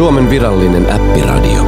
Suomen 0.00 0.30
virallinen 0.30 0.86
äppiradio. 0.90 1.62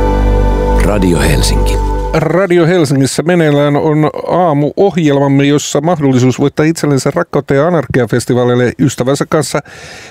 Radio 0.84 1.18
Helsinki. 1.20 1.74
Radio 2.14 2.66
Helsingissä 2.66 3.22
meneillään 3.22 3.76
on 3.76 4.10
aamuohjelmamme, 4.28 5.44
jossa 5.44 5.80
mahdollisuus 5.80 6.38
voittaa 6.38 6.66
itsellensä 6.66 7.10
rakkautta 7.14 7.54
ja 7.54 7.66
anarkiafestivaalille 7.66 8.72
ystävänsä 8.78 9.26
kanssa 9.28 9.60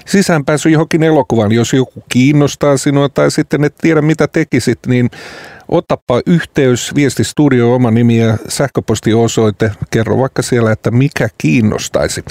sisäänpääsy 0.06 0.70
johonkin 0.70 1.04
elokuvaan. 1.04 1.52
Jos 1.52 1.74
joku 1.74 2.04
kiinnostaa 2.10 2.78
sinua 2.78 3.10
tai 3.10 3.32
sitten 3.32 3.64
et 3.64 3.76
tiedä 3.82 4.02
mitä 4.02 4.28
tekisit, 4.28 4.80
niin 4.88 5.10
Otapa 5.72 6.22
yhteys, 6.26 6.96
viesti 6.96 7.24
studio, 7.24 7.76
oma 7.76 7.92
nimi 7.92 8.18
ja 8.18 8.38
sähköpostiosoite. 8.48 9.72
Kerro 9.92 10.18
vaikka 10.18 10.42
siellä, 10.42 10.72
että 10.72 10.92
mikä 10.92 11.30
kiinnostaisi. 11.38 12.24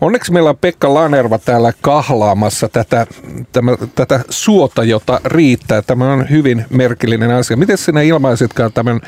Onneksi 0.00 0.32
meillä 0.32 0.50
on 0.50 0.56
Pekka 0.56 0.94
Lanerva 0.94 1.38
täällä 1.38 1.72
kahlaamassa 1.80 2.68
tätä, 2.68 3.06
tämä, 3.52 3.76
tätä 3.94 4.20
suota, 4.30 4.84
jota 4.84 5.20
riittää. 5.24 5.82
Tämä 5.82 6.12
on 6.12 6.30
hyvin 6.30 6.64
merkillinen 6.70 7.30
asia. 7.30 7.56
Miten 7.56 7.78
sinä 7.78 8.02
ilmaisitkaan 8.02 8.72
tämän, 8.72 9.00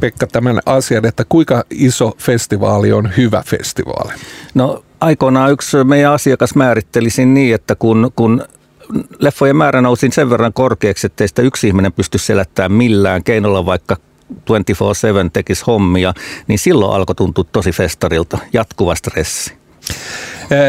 Pekka, 0.00 0.26
tämän 0.26 0.60
asian, 0.66 1.06
että 1.06 1.24
kuinka 1.28 1.64
iso 1.70 2.12
festivaali 2.18 2.92
on 2.92 3.10
hyvä 3.16 3.42
festivaali? 3.46 4.12
No 4.54 4.84
aikoinaan 5.00 5.52
yksi 5.52 5.84
meidän 5.84 6.12
asiakas 6.12 6.54
määritteli 6.54 7.08
niin, 7.26 7.54
että 7.54 7.74
kun, 7.74 8.12
kun 8.16 8.44
leffojen 9.18 9.56
määrä 9.56 9.80
nousi 9.80 10.08
sen 10.12 10.30
verran 10.30 10.52
korkeaksi, 10.52 11.06
että 11.06 11.26
sitä 11.26 11.42
yksi 11.42 11.66
ihminen 11.66 11.92
pysty 11.92 12.18
selättämään 12.18 12.72
millään 12.72 13.24
keinolla, 13.24 13.66
vaikka 13.66 13.96
24-7 14.32 14.34
tekisi 15.32 15.64
hommia, 15.66 16.14
niin 16.46 16.58
silloin 16.58 16.96
alkoi 16.96 17.14
tuntua 17.14 17.44
tosi 17.52 17.72
festarilta, 17.72 18.38
jatkuva 18.52 18.94
stressi. 18.94 19.60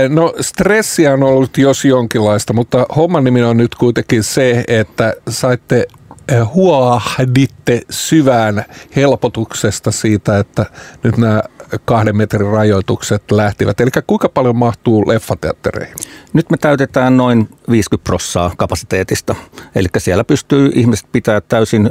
No 0.10 0.34
stressiä 0.42 1.14
on 1.14 1.24
ollut 1.24 1.58
jos 1.58 1.86
jonkinlaista, 1.86 2.54
mutta 2.54 2.86
homman 2.96 3.24
nimi 3.24 3.44
on 3.44 3.58
nyt 3.58 3.76
kuitenkin 3.76 4.24
se, 4.24 4.64
että 4.68 5.14
saitte 5.30 5.88
huoahditte 6.54 7.82
syvään 7.90 8.66
helpotuksesta 8.96 9.92
siitä, 9.92 10.40
että 10.40 10.66
nyt 11.04 11.18
nämä 11.18 11.42
kahden 11.86 12.18
metrin 12.18 12.52
rajoitukset 12.52 13.32
lähtivät. 13.32 13.82
Eli 13.82 13.90
kuinka 14.08 14.30
paljon 14.30 14.56
mahtuu 14.56 15.08
leffateattereihin? 15.08 15.96
Nyt 16.34 16.50
me 16.50 16.58
täytetään 16.58 17.18
noin 17.18 17.50
50 17.72 18.04
prossaa 18.04 18.54
kapasiteetista. 18.58 19.36
Eli 19.76 19.88
siellä 19.98 20.24
pystyy 20.24 20.72
ihmiset 20.76 21.08
pitää 21.12 21.42
täysin 21.42 21.90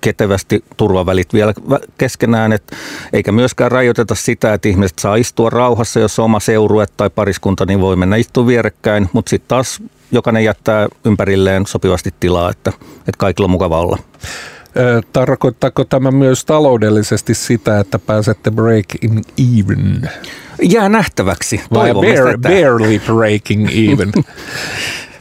ketevästi 0.00 0.64
turvavälit 0.76 1.32
vielä 1.32 1.54
keskenään, 1.98 2.52
et, 2.52 2.72
eikä 3.12 3.32
myöskään 3.32 3.72
rajoiteta 3.72 4.14
sitä, 4.14 4.54
että 4.54 4.68
ihmiset 4.68 4.98
saa 4.98 5.16
istua 5.16 5.50
rauhassa, 5.50 6.00
jos 6.00 6.18
on 6.18 6.24
oma 6.24 6.40
seurue 6.40 6.86
tai 6.96 7.10
pariskunta, 7.10 7.66
niin 7.66 7.80
voi 7.80 7.96
mennä 7.96 8.16
istua 8.16 8.46
vierekkäin, 8.46 9.08
mutta 9.12 9.30
sitten 9.30 9.48
taas 9.48 9.82
jokainen 10.12 10.44
jättää 10.44 10.88
ympärilleen 11.04 11.66
sopivasti 11.66 12.14
tilaa, 12.20 12.50
että, 12.50 12.72
että 12.98 13.18
kaikilla 13.18 13.44
on 13.44 13.50
mukava 13.50 13.80
olla. 13.80 13.98
Tarkoittaako 15.12 15.84
tämä 15.84 16.10
myös 16.10 16.44
taloudellisesti 16.44 17.34
sitä, 17.34 17.80
että 17.80 17.98
pääsette 17.98 18.50
breaking 18.50 19.20
even? 19.58 20.10
Jää 20.62 20.88
nähtäväksi. 20.88 21.60
Vai 21.72 21.94
bare, 21.94 22.36
barely 22.36 22.98
breaking 22.98 23.68
even? 23.92 24.12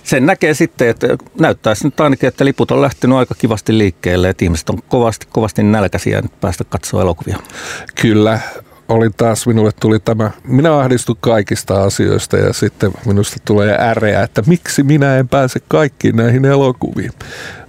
Sen 0.03 0.25
näkee 0.25 0.53
sitten, 0.53 0.87
että 0.87 1.07
näyttää 1.39 1.73
nyt 1.83 1.99
ainakin, 1.99 2.27
että 2.27 2.45
liput 2.45 2.71
on 2.71 2.81
lähtenyt 2.81 3.17
aika 3.17 3.35
kivasti 3.37 3.77
liikkeelle, 3.77 4.29
että 4.29 4.45
ihmiset 4.45 4.69
on 4.69 4.79
kovasti, 4.87 5.27
kovasti 5.29 5.63
nälkäisiä 5.63 6.21
nyt 6.21 6.39
päästä 6.41 6.63
katsoa 6.63 7.01
elokuvia. 7.01 7.37
Kyllä, 8.01 8.39
oli 8.89 9.09
taas, 9.17 9.47
minulle 9.47 9.71
tuli 9.79 9.99
tämä, 9.99 10.31
minä 10.47 10.77
ahdistun 10.77 11.17
kaikista 11.19 11.83
asioista 11.83 12.37
ja 12.37 12.53
sitten 12.53 12.91
minusta 13.05 13.37
tulee 13.45 13.77
äreä, 13.79 14.23
että 14.23 14.43
miksi 14.47 14.83
minä 14.83 15.17
en 15.17 15.27
pääse 15.27 15.59
kaikkiin 15.67 16.15
näihin 16.15 16.45
elokuviin. 16.45 17.11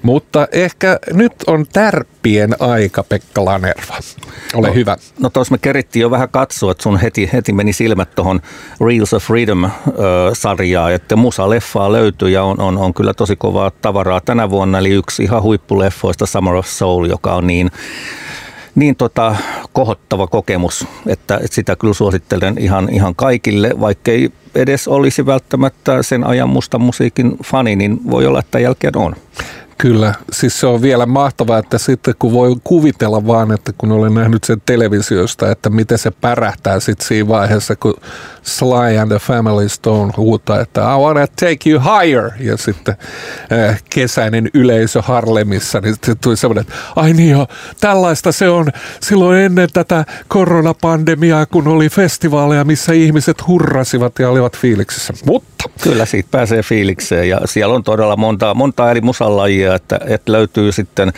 Mutta 0.02 0.48
ehkä 0.52 0.98
nyt 1.12 1.32
on 1.46 1.66
tärppien 1.72 2.56
aika, 2.60 3.02
Pekka 3.02 3.44
Lanerva. 3.44 3.98
Ole 4.54 4.68
no, 4.68 4.74
hyvä. 4.74 4.96
No 5.18 5.30
tuossa 5.30 5.54
me 5.54 5.58
kerittiin 5.58 6.00
jo 6.00 6.10
vähän 6.10 6.28
katsoa, 6.28 6.72
että 6.72 6.82
sun 6.82 7.00
heti, 7.00 7.30
heti 7.32 7.52
meni 7.52 7.72
silmät 7.72 8.14
tuohon 8.14 8.40
Reels 8.86 9.14
of 9.14 9.24
Freedom-sarjaan, 9.24 10.92
että 10.92 11.16
musa-leffaa 11.16 11.92
löytyy 11.92 12.28
ja 12.28 12.42
on, 12.42 12.60
on, 12.60 12.78
on 12.78 12.94
kyllä 12.94 13.14
tosi 13.14 13.36
kovaa 13.36 13.70
tavaraa 13.70 14.20
tänä 14.20 14.50
vuonna, 14.50 14.78
eli 14.78 14.90
yksi 14.90 15.22
ihan 15.22 15.42
huippuleffoista 15.42 16.26
Summer 16.26 16.54
of 16.54 16.66
Soul, 16.66 17.04
joka 17.04 17.34
on 17.34 17.46
niin 17.46 17.70
niin 18.78 18.96
tota, 18.96 19.36
kohottava 19.72 20.26
kokemus, 20.26 20.86
että, 21.06 21.36
että 21.36 21.54
sitä 21.54 21.76
kyllä 21.76 21.94
suosittelen 21.94 22.58
ihan, 22.58 22.88
ihan 22.92 23.14
kaikille, 23.14 23.80
vaikkei 23.80 24.30
edes 24.54 24.88
olisi 24.88 25.26
välttämättä 25.26 26.02
sen 26.02 26.26
ajan 26.26 26.48
musta 26.48 26.78
musiikin 26.78 27.36
fani, 27.44 27.76
niin 27.76 28.00
voi 28.10 28.26
olla, 28.26 28.38
että 28.38 28.58
jälkeen 28.58 28.96
on. 28.96 29.16
Kyllä, 29.78 30.14
siis 30.32 30.60
se 30.60 30.66
on 30.66 30.82
vielä 30.82 31.06
mahtavaa, 31.06 31.58
että 31.58 31.78
sitten 31.78 32.14
kun 32.18 32.32
voi 32.32 32.56
kuvitella 32.64 33.26
vaan, 33.26 33.52
että 33.52 33.72
kun 33.78 33.92
olen 33.92 34.14
nähnyt 34.14 34.44
sen 34.44 34.62
televisiosta, 34.66 35.50
että 35.50 35.70
miten 35.70 35.98
se 35.98 36.10
pärähtää 36.10 36.80
sitten 36.80 37.06
siinä 37.06 37.28
vaiheessa, 37.28 37.76
kun 37.76 37.94
Sly 38.42 38.98
and 39.00 39.08
the 39.08 39.18
Family 39.18 39.68
Stone 39.68 40.12
huutaa, 40.16 40.60
että 40.60 40.80
I 40.80 40.98
wanna 40.98 41.26
take 41.26 41.70
you 41.70 41.80
higher, 41.80 42.30
ja 42.40 42.56
sitten 42.56 42.96
äh, 43.52 43.82
kesäinen 43.90 44.50
yleisö 44.54 45.02
Harlemissa, 45.02 45.80
niin 45.80 45.94
sitten 45.94 46.18
tuli 46.18 46.36
semmoinen, 46.36 46.62
että 46.62 46.74
ai 46.96 47.12
niin 47.12 47.30
jo, 47.30 47.46
tällaista 47.80 48.32
se 48.32 48.48
on. 48.48 48.66
Silloin 49.00 49.38
ennen 49.38 49.68
tätä 49.72 50.04
koronapandemiaa, 50.28 51.46
kun 51.46 51.68
oli 51.68 51.88
festivaaleja, 51.88 52.64
missä 52.64 52.92
ihmiset 52.92 53.46
hurrasivat 53.46 54.18
ja 54.18 54.30
olivat 54.30 54.56
fiiliksissä. 54.56 55.14
Mutta 55.26 55.58
Kyllä 55.82 56.06
siitä 56.06 56.28
pääsee 56.30 56.62
fiilikseen 56.62 57.28
ja 57.28 57.40
siellä 57.44 57.74
on 57.74 57.84
todella 57.84 58.16
monta, 58.16 58.54
monta 58.54 58.90
eri 58.90 59.00
musalajia, 59.00 59.67
että, 59.74 60.00
että 60.06 60.32
löytyy 60.32 60.72
sitten 60.72 61.12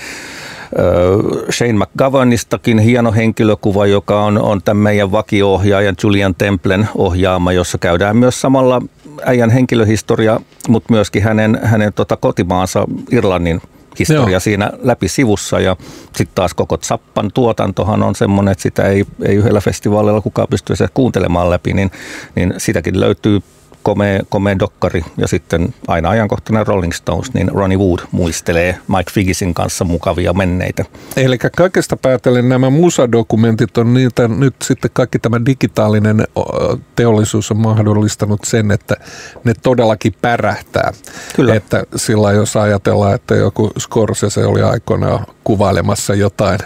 Shane 1.50 1.72
McGovernistakin 1.72 2.78
hieno 2.78 3.12
henkilökuva, 3.12 3.86
joka 3.86 4.24
on, 4.24 4.38
on 4.38 4.62
tämän 4.62 4.82
meidän 4.82 5.12
vakio-ohjaajan 5.12 5.96
Julian 6.02 6.34
Templen 6.34 6.88
ohjaama, 6.94 7.52
jossa 7.52 7.78
käydään 7.78 8.16
myös 8.16 8.40
samalla 8.40 8.82
äijän 9.24 9.50
henkilöhistoria, 9.50 10.40
mutta 10.68 10.92
myöskin 10.92 11.22
hänen, 11.22 11.60
hänen 11.62 11.92
tota 11.92 12.16
kotimaansa 12.16 12.84
Irlannin 13.12 13.60
historia 13.98 14.30
Joo. 14.30 14.40
siinä 14.40 14.70
läpi 14.82 15.08
sivussa 15.08 15.60
ja 15.60 15.76
sitten 16.16 16.34
taas 16.34 16.54
koko 16.54 16.76
Zappan 16.76 17.30
tuotantohan 17.34 18.02
on 18.02 18.14
semmoinen, 18.14 18.52
että 18.52 18.62
sitä 18.62 18.82
ei, 18.82 19.04
ei 19.22 19.34
yhdellä 19.34 19.60
festivaalilla 19.60 20.20
kukaan 20.20 20.48
pysty 20.50 20.74
kuuntelemaan 20.94 21.50
läpi, 21.50 21.72
niin, 21.72 21.90
niin 22.34 22.54
sitäkin 22.58 23.00
löytyy 23.00 23.40
komea, 23.82 24.20
komea 24.28 24.58
dokkari 24.58 25.04
ja 25.16 25.28
sitten 25.28 25.74
aina 25.88 26.10
ajankohtainen 26.10 26.66
Rolling 26.66 26.92
Stones, 26.92 27.34
niin 27.34 27.48
Ronnie 27.48 27.78
Wood 27.78 28.00
muistelee 28.10 28.78
Mike 28.88 29.10
Figgisin 29.12 29.54
kanssa 29.54 29.84
mukavia 29.84 30.32
menneitä. 30.32 30.84
Eli 31.16 31.38
kaikesta 31.38 31.96
päätellen 31.96 32.48
nämä 32.48 32.70
musadokumentit 32.70 33.78
on 33.78 33.94
niitä, 33.94 34.28
nyt 34.28 34.54
sitten 34.62 34.90
kaikki 34.92 35.18
tämä 35.18 35.40
digitaalinen 35.46 36.24
teollisuus 36.96 37.50
on 37.50 37.56
mahdollistanut 37.56 38.40
sen, 38.44 38.70
että 38.70 38.96
ne 39.44 39.54
todellakin 39.62 40.14
pärähtää. 40.22 40.92
Kyllä. 41.36 41.54
Että 41.54 41.84
sillä 41.96 42.32
jos 42.32 42.56
ajatellaan, 42.56 43.14
että 43.14 43.34
joku 43.34 43.70
Scorsese 43.78 44.44
oli 44.44 44.62
aikoinaan 44.62 45.26
kuvailemassa 45.44 46.14
jotain 46.14 46.58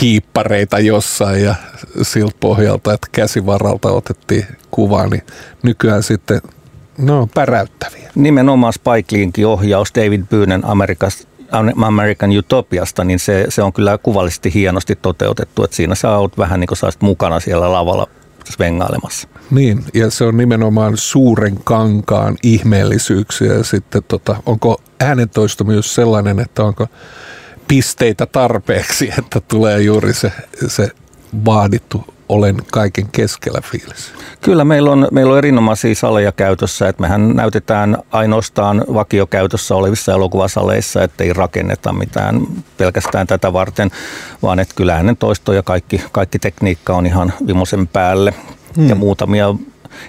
hiippareita 0.00 0.78
jossain 0.78 1.44
ja 1.44 1.54
siltä 2.02 2.36
pohjalta, 2.40 2.92
että 2.92 3.06
käsivaralta 3.12 3.88
otettiin 3.88 4.46
kuva, 4.74 5.06
niin 5.06 5.22
nykyään 5.62 6.02
sitten 6.02 6.40
no 6.98 7.28
päräyttäviä. 7.34 8.10
Nimenomaan 8.14 8.72
Spike 8.72 9.16
Lee'nkin 9.16 9.46
ohjaus 9.46 9.94
David 9.94 10.22
Byynen 10.30 10.64
Amerikasta 10.64 11.28
American 11.84 12.30
Utopiasta, 12.38 13.04
niin 13.04 13.18
se, 13.18 13.46
se 13.48 13.62
on 13.62 13.72
kyllä 13.72 13.98
kuvallisesti 13.98 14.54
hienosti 14.54 14.96
toteutettu, 15.02 15.64
että 15.64 15.76
siinä 15.76 15.94
sä 15.94 16.16
oot 16.16 16.38
vähän 16.38 16.60
niin 16.60 16.68
kuin 16.68 16.78
sä 16.78 16.90
mukana 17.00 17.40
siellä 17.40 17.72
lavalla 17.72 18.06
svengailemassa. 18.50 19.28
Niin, 19.50 19.84
ja 19.94 20.10
se 20.10 20.24
on 20.24 20.36
nimenomaan 20.36 20.96
suuren 20.96 21.58
kankaan 21.64 22.36
ihmeellisyyksiä. 22.42 23.52
Ja 23.52 23.64
sitten 23.64 24.02
tota, 24.08 24.36
onko 24.46 24.80
äänentoisto 25.00 25.64
myös 25.64 25.94
sellainen, 25.94 26.40
että 26.40 26.64
onko 26.64 26.86
pisteitä 27.68 28.26
tarpeeksi, 28.26 29.12
että 29.18 29.40
tulee 29.40 29.82
juuri 29.82 30.14
se, 30.14 30.32
se 30.66 30.88
vaadittu 31.44 32.13
olen 32.28 32.56
kaiken 32.72 33.08
keskellä 33.12 33.60
fiilis. 33.60 34.12
Kyllä 34.40 34.64
meillä 34.64 34.90
on, 34.90 35.08
meillä 35.10 35.32
on 35.32 35.38
erinomaisia 35.38 35.94
saleja 35.94 36.32
käytössä, 36.32 36.88
että 36.88 37.02
mehän 37.02 37.36
näytetään 37.36 37.98
ainoastaan 38.10 38.84
vakiokäytössä 38.94 39.74
olevissa 39.74 40.12
elokuvasaleissa, 40.12 41.02
ettei 41.02 41.32
rakenneta 41.32 41.92
mitään 41.92 42.40
pelkästään 42.76 43.26
tätä 43.26 43.52
varten, 43.52 43.90
vaan 44.42 44.58
että 44.58 44.74
kyllä 44.74 44.94
hänen 44.94 45.16
toisto 45.16 45.52
ja 45.52 45.62
kaikki, 45.62 46.02
kaikki 46.12 46.38
tekniikka 46.38 46.96
on 46.96 47.06
ihan 47.06 47.32
vimosen 47.46 47.88
päälle. 47.88 48.34
Hmm. 48.76 48.88
Ja 48.88 48.94
muutamia 48.94 49.54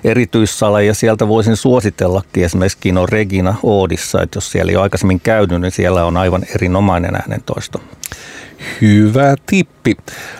erityissaleja 0.04 0.94
sieltä 0.94 1.28
voisin 1.28 1.56
suositellakin, 1.56 2.46
esimerkiksi 2.46 2.78
Kino 2.82 3.06
Regina 3.06 3.56
Oodissa, 3.64 4.22
että 4.22 4.38
jos 4.38 4.52
siellä 4.52 4.70
ei 4.70 4.76
ole 4.76 4.84
aikaisemmin 4.84 5.20
käynyt, 5.20 5.62
niin 5.62 5.72
siellä 5.72 6.06
on 6.06 6.18
aivan 6.18 6.44
erinomainen 6.56 7.16
äänentoisto. 7.16 7.82
Hyvä 8.82 9.36
tippi. 9.46 9.98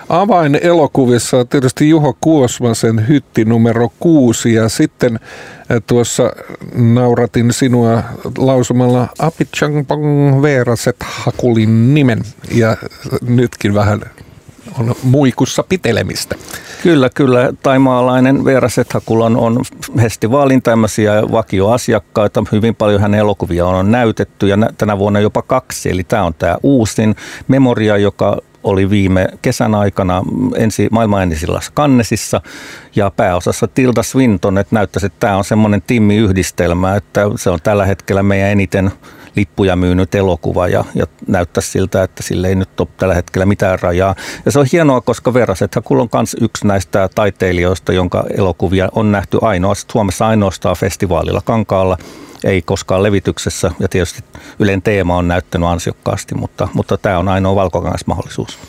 Avain 0.10 0.60
elokuvissa 0.62 1.38
on 1.38 1.48
tietysti 1.48 1.90
Juho 1.90 2.18
Kuosmasen 2.22 3.08
hytti 3.08 3.46
numero 3.46 3.90
kuusi 4.00 4.54
ja 4.54 4.70
sitten 4.70 5.20
eh, 5.70 5.82
tuossa 5.88 6.32
nauratin 6.76 7.54
sinua 7.54 8.04
lausumalla 8.38 9.08
Apichangpong 9.20 10.42
Veeraset 10.42 10.98
Hakulin 11.04 11.94
nimen 11.94 12.24
ja 12.52 12.78
nytkin 13.22 13.74
vähän 13.74 14.02
on 14.80 14.96
muikussa 15.04 15.64
pitelemistä. 15.64 16.36
Kyllä, 16.86 17.10
kyllä. 17.10 17.54
Taimaalainen 17.64 18.46
Veera 18.46 18.70
Sethakulan 18.70 19.38
on 19.38 19.62
festivaalin 20.02 20.62
tämmöisiä 20.62 21.24
vakioasiakkaita. 21.32 22.44
Hyvin 22.52 22.76
paljon 22.76 23.02
hänen 23.02 23.20
elokuvia 23.20 23.66
on 23.66 23.92
näytetty 23.92 24.48
ja 24.48 24.58
tänä 24.78 24.98
vuonna 24.98 25.20
jopa 25.20 25.42
kaksi. 25.42 25.90
Eli 25.90 26.04
tämä 26.04 26.24
on 26.24 26.34
tämä 26.34 26.58
uusin 26.64 27.16
Memoria, 27.48 27.98
joka 27.98 28.38
oli 28.64 28.90
viime 28.90 29.28
kesän 29.42 29.76
aikana 29.76 30.24
ensi, 30.56 30.88
maailman 30.92 31.24
ennisillä 31.24 31.60
Kannesissa 31.74 32.42
ja 32.96 33.12
pääosassa 33.12 33.68
Tilda 33.68 34.04
Swinton, 34.04 34.58
että 34.58 34.76
näyttäisi, 34.76 35.06
että 35.06 35.20
tämä 35.20 35.38
on 35.38 35.44
semmoinen 35.44 35.82
timmiyhdistelmä, 35.88 36.96
että 36.96 37.22
se 37.36 37.50
on 37.50 37.60
tällä 37.64 37.86
hetkellä 37.86 38.24
meidän 38.24 38.50
eniten 38.50 38.92
lippuja 39.36 39.76
myynyt 39.76 40.16
elokuva 40.16 40.68
ja, 40.68 40.86
ja 40.96 41.06
näyttäisi 41.28 41.72
siltä, 41.72 42.04
että 42.04 42.24
sille 42.24 42.48
ei 42.48 42.56
nyt 42.56 42.80
ole 42.80 42.88
tällä 42.98 43.16
hetkellä 43.16 43.46
mitään 43.46 43.80
rajaa. 43.82 44.16
Ja 44.46 44.52
se 44.52 44.60
on 44.60 44.68
hienoa, 44.72 45.02
koska 45.02 45.34
Veraset 45.34 45.76
Hakul 45.76 46.00
on 46.00 46.10
myös 46.14 46.36
yksi 46.42 46.68
näistä 46.68 47.10
taiteilijoista, 47.16 47.94
jonka 47.94 48.24
elokuvia 48.38 48.90
on 48.92 49.12
nähty 49.12 49.38
ainoastaan, 49.42 49.92
Suomessa 49.92 50.28
ainoastaan 50.28 50.76
festivaalilla 50.76 51.42
Kankaalla 51.46 51.98
ei 52.44 52.62
koskaan 52.62 53.04
levityksessä 53.04 53.72
ja 53.80 53.88
tietysti 53.88 54.24
Ylen 54.60 54.82
teema 54.82 55.18
on 55.18 55.28
näyttänyt 55.28 55.70
ansiokkaasti, 55.70 56.36
mutta, 56.36 56.68
mutta 56.74 56.98
tämä 56.98 57.20
on 57.20 57.28
ainoa 57.28 57.56
valkokangasmahdollisuus. 57.56 58.60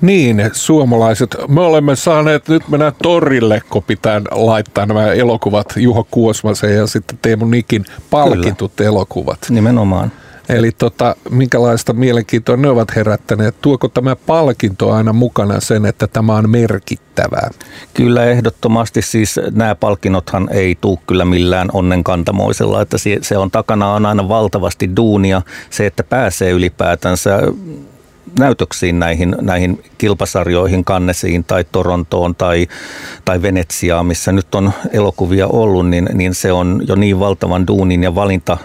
Niin, 0.00 0.50
suomalaiset. 0.52 1.36
Me 1.48 1.60
olemme 1.60 1.96
saaneet 1.96 2.48
nyt 2.48 2.68
mennä 2.68 2.92
torille, 3.02 3.62
kun 3.70 3.82
pitää 3.82 4.20
laittaa 4.30 4.86
nämä 4.86 5.12
elokuvat 5.12 5.72
Juho 5.76 6.06
Kuosmasen 6.10 6.76
ja 6.76 6.86
sitten 6.86 7.18
Teemu 7.22 7.44
Nikin 7.44 7.84
palkitut 8.10 8.72
Kyllä. 8.76 8.88
elokuvat. 8.88 9.38
Nimenomaan. 9.50 10.12
Eli 10.48 10.72
tota, 10.72 11.16
minkälaista 11.30 11.92
mielenkiintoa 11.92 12.56
ne 12.56 12.68
ovat 12.68 12.96
herättäneet? 12.96 13.54
Tuoko 13.62 13.88
tämä 13.88 14.16
palkinto 14.16 14.92
aina 14.92 15.12
mukana 15.12 15.60
sen, 15.60 15.86
että 15.86 16.06
tämä 16.06 16.36
on 16.36 16.50
merkittävää? 16.50 17.50
Kyllä 17.94 18.24
ehdottomasti 18.24 19.02
siis 19.02 19.40
nämä 19.50 19.74
palkinnothan 19.74 20.48
ei 20.52 20.78
tule 20.80 20.98
kyllä 21.06 21.24
millään 21.24 21.68
onnenkantamoisella, 21.72 22.82
että 22.82 22.96
se 23.20 23.38
on 23.38 23.50
takana 23.50 23.94
on 23.94 24.06
aina 24.06 24.28
valtavasti 24.28 24.96
duunia. 24.96 25.42
Se, 25.70 25.86
että 25.86 26.04
pääsee 26.04 26.50
ylipäätänsä 26.50 27.40
näytöksiin 28.38 28.98
näihin, 28.98 29.36
näihin 29.40 29.84
kilpasarjoihin, 29.98 30.84
Kannesiin 30.84 31.44
tai 31.44 31.64
Torontoon 31.72 32.34
tai, 32.34 32.66
tai 33.24 33.42
Venetsiaan, 33.42 34.06
missä 34.06 34.32
nyt 34.32 34.54
on 34.54 34.72
elokuvia 34.92 35.46
ollut, 35.46 35.88
niin, 35.88 36.08
niin 36.12 36.34
se 36.34 36.52
on 36.52 36.82
jo 36.88 36.94
niin 36.94 37.20
valtavan 37.20 37.66
duunin 37.66 38.02
ja 38.02 38.14
valinta 38.14 38.58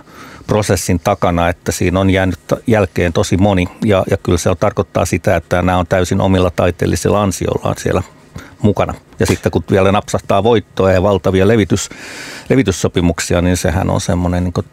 prosessin 0.47 0.99
takana, 0.99 1.49
että 1.49 1.71
siinä 1.71 1.99
on 1.99 2.09
jäänyt 2.09 2.39
jälkeen 2.67 3.13
tosi 3.13 3.37
moni 3.37 3.67
ja, 3.85 4.03
ja 4.11 4.17
kyllä 4.17 4.37
se 4.37 4.49
on, 4.49 4.57
tarkoittaa 4.57 5.05
sitä, 5.05 5.35
että 5.35 5.61
nämä 5.61 5.77
on 5.77 5.87
täysin 5.87 6.21
omilla 6.21 6.51
taiteellisilla 6.51 7.23
ansiollaan 7.23 7.75
siellä 7.77 8.03
mukana. 8.61 8.93
Ja 9.19 9.25
sitten 9.25 9.51
kun 9.51 9.63
vielä 9.71 9.91
napsahtaa 9.91 10.43
voittoa 10.43 10.91
ja 10.91 11.03
valtavia 11.03 11.47
levitys, 11.47 11.89
levityssopimuksia, 12.49 13.41
niin 13.41 13.57
sehän 13.57 13.89
on 13.89 14.01
semmoinen 14.01 14.43
niin 14.43 14.65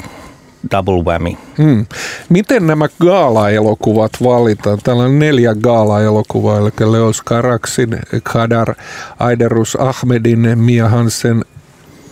double 0.71 1.03
whammy. 1.05 1.37
Hmm. 1.59 1.87
Miten 2.29 2.67
nämä 2.67 2.89
gaala-elokuvat 3.01 4.13
valitaan? 4.23 4.79
Täällä 4.85 5.03
on 5.03 5.19
neljä 5.19 5.55
gaala-elokuvaa, 5.55 6.59
eli 6.59 6.93
Leos 6.93 7.23
Karaksin, 7.23 7.99
Kadar, 8.23 8.75
Aiderus 9.19 9.77
Ahmedin, 9.81 10.59
Mia 10.59 10.89
Hansen, 10.89 11.45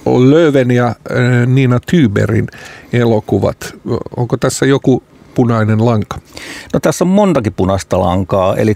Löven 0.07 0.71
ja 0.71 0.87
äh, 0.87 0.95
Niina 1.47 1.81
Tyberin 1.91 2.47
elokuvat. 2.93 3.75
Onko 4.17 4.37
tässä 4.37 4.67
joku 4.67 5.03
punainen 5.35 5.85
lanka? 5.85 6.19
No 6.73 6.81
tässä 6.81 7.05
on 7.05 7.09
montakin 7.09 7.53
punaista 7.53 8.01
lankaa, 8.01 8.57
eli 8.57 8.75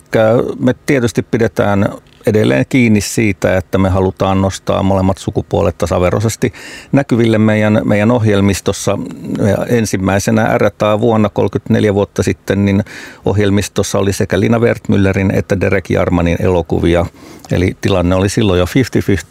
me 0.58 0.74
tietysti 0.86 1.22
pidetään 1.22 1.88
edelleen 2.26 2.66
kiinni 2.68 3.00
siitä, 3.00 3.56
että 3.56 3.78
me 3.78 3.88
halutaan 3.88 4.42
nostaa 4.42 4.82
molemmat 4.82 5.18
sukupuolet 5.18 5.78
tasaveroisesti 5.78 6.52
näkyville 6.92 7.38
meidän, 7.38 7.80
meidän 7.84 8.10
ohjelmistossa. 8.10 8.98
Ja 9.38 9.66
ensimmäisenä 9.68 10.58
RTA 10.58 11.00
vuonna 11.00 11.28
34 11.28 11.94
vuotta 11.94 12.22
sitten, 12.22 12.64
niin 12.64 12.84
ohjelmistossa 13.24 13.98
oli 13.98 14.12
sekä 14.12 14.40
Lina 14.40 14.58
Wertmüllerin 14.58 15.30
että 15.32 15.60
Derek 15.60 15.90
Jarmanin 15.90 16.36
elokuvia. 16.40 17.06
Eli 17.50 17.76
tilanne 17.80 18.14
oli 18.14 18.28
silloin 18.28 18.58
jo 18.58 18.64
50-50 18.64 18.68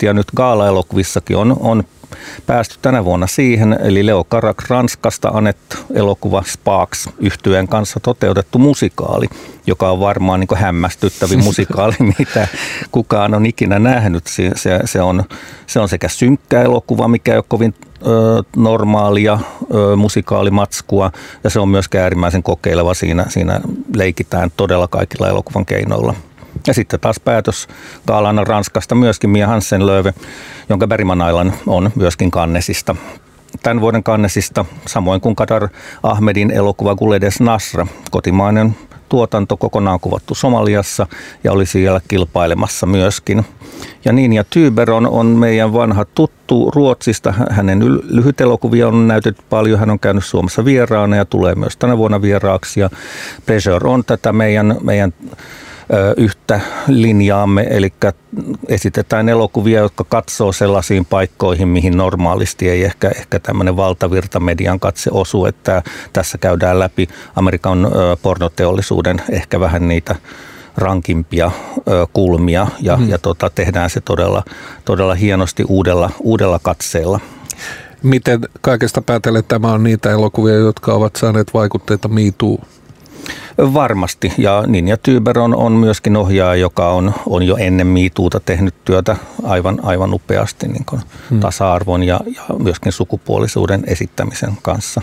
ja 0.02 0.14
nyt 0.14 0.28
Gaala-elokuvissakin 0.36 1.38
on, 1.38 1.58
on 1.60 1.84
päästy 2.46 2.76
tänä 2.82 3.06
vuonna 3.06 3.28
siihen, 3.28 3.78
eli 3.82 4.06
Leo 4.06 4.24
Karak 4.24 4.64
Ranskasta 4.68 5.30
annettu 5.30 5.78
elokuva 5.94 6.44
Sparks 6.48 7.10
yhtyeen 7.20 7.68
kanssa 7.68 8.00
toteutettu 8.00 8.60
musikaali, 8.60 9.28
joka 9.68 9.92
on 9.92 10.00
varmaan 10.00 10.40
niin 10.40 10.58
hämmästyttävin 10.58 11.44
musikaali, 11.48 11.96
mitä 12.20 12.48
kukaan 12.92 13.34
on 13.34 13.46
ikinä 13.46 13.80
nähnyt. 13.80 14.28
Se, 14.28 14.52
se, 14.56 14.80
se, 14.86 15.02
on, 15.02 15.24
se 15.68 15.80
on 15.80 15.90
sekä 15.90 16.08
synkkä 16.08 16.62
elokuva, 16.62 17.08
mikä 17.08 17.32
ei 17.32 17.38
ole 17.38 17.46
kovin 17.48 17.74
ö, 18.08 18.44
normaalia 18.56 19.40
ö, 19.74 19.96
musikaalimatskua, 19.96 21.12
ja 21.44 21.50
se 21.50 21.60
on 21.60 21.70
myös 21.70 21.86
äärimmäisen 22.02 22.44
kokeileva. 22.44 22.94
Siinä, 22.94 23.26
siinä 23.30 23.62
leikitään 23.96 24.52
todella 24.58 24.88
kaikilla 24.88 25.30
elokuvan 25.30 25.66
keinoilla. 25.66 26.16
Ja 26.68 26.74
sitten 26.74 27.00
taas 27.00 27.20
päätös 27.20 27.68
Gaalana 28.08 28.44
Ranskasta 28.44 28.96
myöskin 28.96 29.30
Mia 29.30 29.48
Hansen 29.48 29.86
Lööve, 29.86 30.14
jonka 30.70 30.88
Bergman 30.88 31.30
Island 31.30 31.52
on 31.68 31.92
myöskin 31.96 32.32
Kannesista. 32.32 32.96
Tämän 33.64 33.82
vuoden 33.82 34.04
Kannesista, 34.04 34.66
samoin 34.86 35.22
kuin 35.22 35.36
Kadar 35.36 35.70
Ahmedin 36.04 36.52
elokuva 36.52 36.96
Guledes 36.96 37.40
Nasra, 37.40 37.88
kotimainen 38.12 38.76
tuotanto 39.10 39.58
kokonaan 39.58 40.00
kuvattu 40.00 40.36
Somaliassa 40.36 41.08
ja 41.44 41.52
oli 41.52 41.66
siellä 41.66 42.02
kilpailemassa 42.08 42.86
myöskin. 42.86 43.46
Ja 44.06 44.14
niin, 44.14 44.34
ja 44.34 44.44
Tyber 44.44 44.92
on, 44.92 45.28
meidän 45.28 45.74
vanha 45.74 46.06
tuttu 46.06 46.72
Ruotsista. 46.76 47.34
Hänen 47.50 47.80
lyhyt 48.04 48.42
elokuvia 48.42 48.88
on 48.88 49.08
näytetty 49.08 49.44
paljon. 49.50 49.80
Hän 49.80 49.90
on 49.90 50.00
käynyt 50.00 50.26
Suomessa 50.26 50.66
vieraana 50.66 51.16
ja 51.16 51.26
tulee 51.26 51.56
myös 51.56 51.78
tänä 51.78 51.98
vuonna 51.98 52.22
vieraaksi. 52.22 52.80
Ja 52.80 52.90
Pleasure 53.46 53.90
on 53.90 54.04
tätä 54.04 54.34
meidän, 54.34 54.78
meidän 54.82 55.14
yhtä 56.18 56.62
linjaamme, 56.88 57.68
eli 57.70 57.94
esitetään 58.68 59.30
elokuvia, 59.30 59.80
jotka 59.80 60.04
katsoo 60.04 60.52
sellaisiin 60.52 61.06
paikkoihin, 61.06 61.68
mihin 61.68 61.98
normaalisti 61.98 62.70
ei 62.70 62.84
ehkä, 62.84 63.10
ehkä 63.10 63.40
tämmöinen 63.40 63.76
valtavirta 63.76 64.40
median 64.40 64.80
katse 64.80 65.10
osu, 65.14 65.46
että 65.46 65.84
tässä 66.14 66.38
käydään 66.38 66.80
läpi 66.80 67.08
Amerikan 67.36 67.88
pornoteollisuuden 68.22 69.22
ehkä 69.30 69.60
vähän 69.60 69.88
niitä 69.88 70.16
rankimpia 70.78 71.52
kulmia 72.14 72.68
ja, 72.82 72.98
hmm. 72.98 73.10
ja 73.10 73.18
tota, 73.18 73.50
tehdään 73.56 73.90
se 73.90 74.02
todella, 74.02 74.44
todella 74.86 75.16
hienosti 75.16 75.64
uudella, 75.68 76.10
uudella 76.20 76.60
katseella. 76.60 77.20
Miten 78.04 78.40
kaikesta 78.62 79.02
päätellen 79.02 79.44
tämä 79.48 79.72
on 79.72 79.84
niitä 79.84 80.12
elokuvia, 80.12 80.56
jotka 80.56 80.94
ovat 80.94 81.16
saaneet 81.16 81.54
vaikutteita 81.54 82.08
MeToo 82.08 82.58
Varmasti, 83.58 84.34
ja 84.38 84.64
Ninja 84.68 84.98
Tyber 84.98 85.40
on, 85.40 85.56
on 85.56 85.72
myöskin 85.72 86.18
ohjaaja, 86.18 86.56
joka 86.56 86.90
on, 86.90 87.14
on 87.26 87.44
jo 87.44 87.56
ennen 87.56 87.88
miituuta 87.88 88.40
tehnyt 88.40 88.76
työtä 88.86 89.16
aivan, 89.44 89.80
aivan 89.84 90.14
upeasti 90.14 90.68
niin 90.68 90.86
kuin 90.86 91.02
hmm. 91.30 91.40
tasa-arvon 91.40 92.04
ja, 92.04 92.20
ja 92.36 92.42
myöskin 92.60 92.92
sukupuolisuuden 92.92 93.84
esittämisen 93.88 94.58
kanssa. 94.62 95.02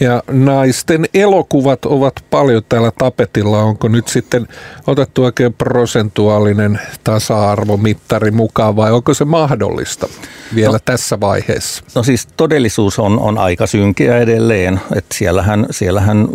Ja 0.00 0.22
naisten 0.30 1.06
elokuvat 1.14 1.84
ovat 1.84 2.24
paljon 2.30 2.62
täällä 2.68 2.92
tapetilla. 2.98 3.62
Onko 3.62 3.88
nyt 3.88 4.08
sitten 4.08 4.48
otettu 4.86 5.24
oikein 5.24 5.54
prosentuaalinen 5.54 6.80
tasa-arvomittari 7.04 8.30
mukaan 8.30 8.76
vai 8.76 8.92
onko 8.92 9.14
se 9.14 9.24
mahdollista 9.24 10.08
vielä 10.54 10.72
no, 10.72 10.78
tässä 10.84 11.20
vaiheessa? 11.20 11.84
No 11.94 12.02
siis 12.02 12.28
todellisuus 12.36 12.98
on, 12.98 13.18
on 13.20 13.38
aika 13.38 13.66
synkeä 13.66 14.18
edelleen. 14.18 14.80
Että 14.96 15.14
siellähän, 15.14 15.66
siellähän 15.70 16.28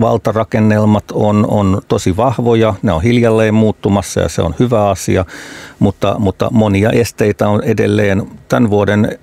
valtarakennelmat 0.00 1.04
on, 1.12 1.46
on 1.48 1.82
tosi 1.88 2.16
vahvoja, 2.16 2.74
ne 2.82 2.92
on 2.92 3.02
hiljalleen 3.02 3.54
muuttumassa 3.54 4.20
ja 4.20 4.28
se 4.28 4.42
on 4.42 4.54
hyvä 4.58 4.88
asia, 4.88 5.24
mutta, 5.78 6.16
mutta 6.18 6.48
monia 6.50 6.90
esteitä 6.90 7.48
on 7.48 7.64
edelleen 7.64 8.30
tämän 8.48 8.70
vuoden 8.70 9.18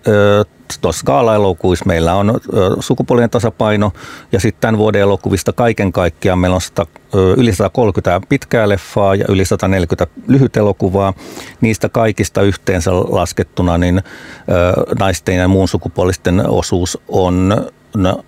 tuossa 0.82 1.00
skaala-elokuissa 1.00 1.86
meillä 1.86 2.16
on 2.16 2.40
sukupuolien 2.80 3.30
tasapaino 3.30 3.92
ja 4.32 4.40
sitten 4.40 4.62
tämän 4.62 4.78
vuoden 4.78 5.02
elokuvista 5.02 5.54
kaiken 5.54 5.92
kaikkiaan 5.92 6.40
meillä 6.40 6.56
on 6.56 6.62
100, 6.62 6.86
yli 7.38 7.56
130 7.56 8.28
pitkää 8.30 8.70
leffaa 8.70 9.16
ja 9.16 9.26
yli 9.30 9.46
140 9.46 10.08
lyhyt 10.28 10.58
elokuvaa. 10.58 11.14
Niistä 11.62 11.90
kaikista 11.90 12.42
yhteensä 12.42 12.92
laskettuna 12.94 13.78
niin 13.78 14.02
naisten 15.00 15.36
ja 15.36 15.48
muun 15.48 15.68
sukupuolisten 15.68 16.50
osuus 16.50 16.98
on 17.08 17.68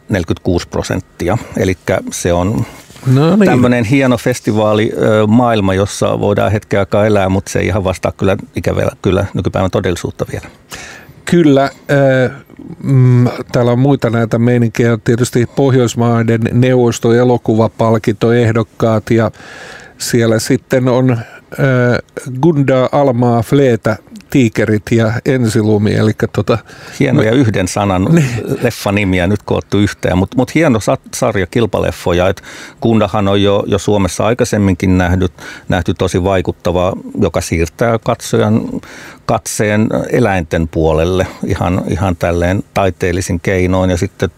46 0.09 0.67
prosenttia. 0.67 1.37
Eli 1.57 1.77
se 2.11 2.33
on 2.33 2.65
no 3.07 3.35
niin. 3.35 3.45
tämmöinen 3.49 3.85
hieno 3.85 4.17
festivaali 4.17 4.91
maailma, 5.27 5.73
jossa 5.73 6.19
voidaan 6.19 6.51
hetken 6.51 6.79
aikaa 6.79 7.05
elää, 7.05 7.29
mutta 7.29 7.51
se 7.51 7.59
ei 7.59 7.67
ihan 7.67 7.83
vastaa 7.83 8.11
kyllä 8.11 8.37
ikävä 8.55 8.89
kyllä 9.01 9.25
nykypäivän 9.33 9.71
todellisuutta 9.71 10.25
vielä. 10.31 10.47
Kyllä. 11.25 11.69
Mm, 12.83 13.27
täällä 13.51 13.71
on 13.71 13.79
muita 13.79 14.09
näitä 14.09 14.39
meininkejä. 14.39 14.97
Tietysti 15.03 15.45
Pohjoismaiden 15.55 16.41
neuvosto 16.51 17.13
elokuvapalkintoehdokkaat 17.13 19.11
ja 19.11 19.31
siellä 19.97 20.39
sitten 20.39 20.87
on 20.87 21.17
Gunda 22.41 22.89
Almaa 22.91 23.41
Fleetä 23.41 23.97
tiikerit 24.29 24.83
ja 24.91 25.13
ensilumi. 25.25 25.93
Eli 25.93 26.11
tota, 26.33 26.57
Hienoja 26.99 27.31
me, 27.31 27.37
yhden 27.37 27.67
sanan 27.67 28.05
niin. 28.15 28.27
leffanimiä 28.61 29.27
nyt 29.27 29.43
koottu 29.43 29.77
yhteen, 29.77 30.17
mutta 30.17 30.37
mut 30.37 30.55
hieno 30.55 30.79
sarja 31.13 31.47
kilpaleffoja. 31.47 32.29
Et 32.29 32.43
Kundahan 32.79 33.27
on 33.27 33.41
jo, 33.41 33.63
jo 33.67 33.77
Suomessa 33.77 34.25
aikaisemminkin 34.25 34.97
nähty, 34.97 35.27
nähty 35.69 35.93
tosi 35.93 36.23
vaikuttava, 36.23 36.93
joka 37.21 37.41
siirtää 37.41 37.99
katsojan 37.99 38.61
katseen 39.25 39.89
eläinten 40.11 40.67
puolelle 40.67 41.27
ihan, 41.45 41.83
ihan 41.87 42.15
tälleen 42.15 42.63
taiteellisin 42.73 43.39
keinoin 43.39 43.89
ja 43.89 43.97
sitten 43.97 44.29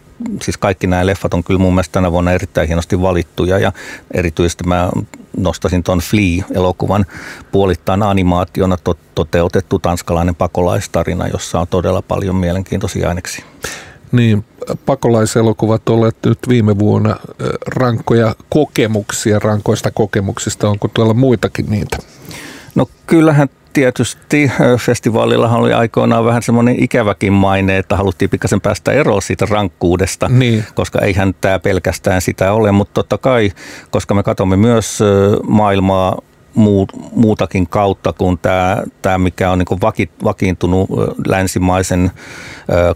siis 0.42 0.58
kaikki 0.58 0.86
nämä 0.86 1.06
leffat 1.06 1.34
on 1.34 1.44
kyllä 1.44 1.60
mun 1.60 1.74
mielestä 1.74 1.92
tänä 1.92 2.12
vuonna 2.12 2.32
erittäin 2.32 2.66
hienosti 2.68 3.02
valittuja 3.02 3.58
ja 3.58 3.72
erityisesti 4.14 4.64
mä 4.64 4.90
nostasin 5.38 5.82
tuon 5.82 5.98
Flea-elokuvan 5.98 7.06
puolittain 7.52 8.02
animaationa 8.02 8.76
to- 8.76 8.98
toteutettu 9.14 9.78
tanskalainen 9.78 10.34
pakolaistarina, 10.34 11.28
jossa 11.28 11.60
on 11.60 11.66
todella 11.68 12.02
paljon 12.02 12.36
mielenkiintoisia 12.36 13.08
aineksia. 13.08 13.44
Niin, 14.12 14.44
pakolaiselokuvat 14.86 15.88
olleet 15.88 16.16
nyt 16.26 16.38
viime 16.48 16.78
vuonna 16.78 17.16
rankkoja 17.66 18.34
kokemuksia, 18.48 19.38
rankoista 19.38 19.90
kokemuksista. 19.90 20.68
Onko 20.68 20.88
tuolla 20.88 21.14
muitakin 21.14 21.66
niitä? 21.70 21.98
No 22.74 22.86
kyllähän 23.06 23.48
tietysti 23.78 24.50
festivaalillahan 24.78 25.60
oli 25.60 25.72
aikoinaan 25.72 26.24
vähän 26.24 26.42
semmoinen 26.42 26.82
ikäväkin 26.82 27.32
maine, 27.32 27.78
että 27.78 27.96
haluttiin 27.96 28.30
pikkasen 28.30 28.60
päästä 28.60 28.92
eroon 28.92 29.22
siitä 29.22 29.46
rankkuudesta, 29.50 30.28
niin. 30.28 30.64
koska 30.74 31.00
eihän 31.00 31.34
tämä 31.40 31.58
pelkästään 31.58 32.20
sitä 32.20 32.52
ole, 32.52 32.72
mutta 32.72 32.94
totta 32.94 33.18
kai, 33.18 33.52
koska 33.90 34.14
me 34.14 34.22
katsomme 34.22 34.56
myös 34.56 34.98
maailmaa 35.48 36.18
muutakin 37.14 37.68
kautta 37.68 38.12
kuin 38.12 38.38
tämä, 38.38 38.82
tämä 39.02 39.18
mikä 39.18 39.50
on 39.50 39.58
niin 39.58 39.80
vaki, 39.80 40.10
vakiintunut 40.24 40.90
länsimaisen 41.26 42.10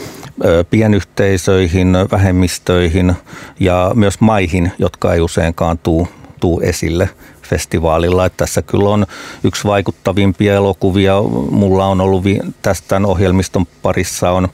pienyhteisöihin, 0.70 1.94
vähemmistöihin 2.12 3.14
ja 3.60 3.92
myös 3.96 4.20
maihin, 4.20 4.72
jotka 4.80 5.14
ei 5.14 5.22
useinkaan 5.22 5.78
tuu, 5.78 6.08
tuu 6.40 6.60
esille 6.60 7.10
festivaalilla. 7.52 8.26
Että 8.26 8.38
tässä 8.38 8.62
kyllä 8.62 8.90
on 8.90 9.06
yksi 9.44 9.68
vaikuttavimpia 9.68 10.54
elokuvia. 10.54 11.22
Mulla 11.52 11.86
on 11.86 12.02
ollut 12.02 12.24
tästä 12.62 12.88
tämän 12.88 13.06
ohjelmiston 13.06 13.66
parissa 13.82 14.32
on 14.32 14.50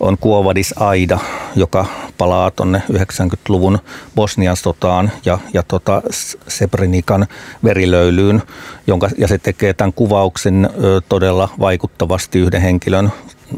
on 0.00 0.18
Kuovadis 0.18 0.74
Aida, 0.76 1.18
joka 1.56 1.86
palaa 2.18 2.50
tuonne 2.50 2.82
90-luvun 2.92 3.78
Bosnian 4.14 4.56
sotaan 4.56 5.12
ja, 5.24 5.38
ja 5.54 5.62
tota 5.62 6.02
Sebrenikan 6.48 7.26
verilöylyyn, 7.64 8.42
jonka, 8.86 9.10
ja 9.18 9.28
se 9.28 9.38
tekee 9.38 9.72
tämän 9.74 9.92
kuvauksen 9.92 10.70
ö, 10.84 11.00
todella 11.08 11.48
vaikuttavasti 11.60 12.38
yhden 12.38 12.60
henkilön 12.60 13.12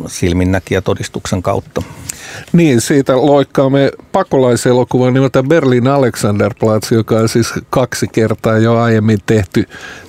silminnäkijä 0.07 0.81
todistuksen 0.81 1.43
kautta. 1.43 1.83
Niin, 2.53 2.81
siitä 2.81 3.17
loikkaamme 3.17 3.91
pakolaiselokuvan 4.13 5.15
nimeltä 5.15 5.43
Berlin 5.43 5.87
Alexanderplatz, 5.87 6.93
joka 6.93 7.17
on 7.17 7.29
siis 7.29 7.53
kaksi 7.71 8.09
kertaa 8.09 8.59
jo 8.59 8.79
aiemmin 8.79 9.19
tehty 9.27 9.69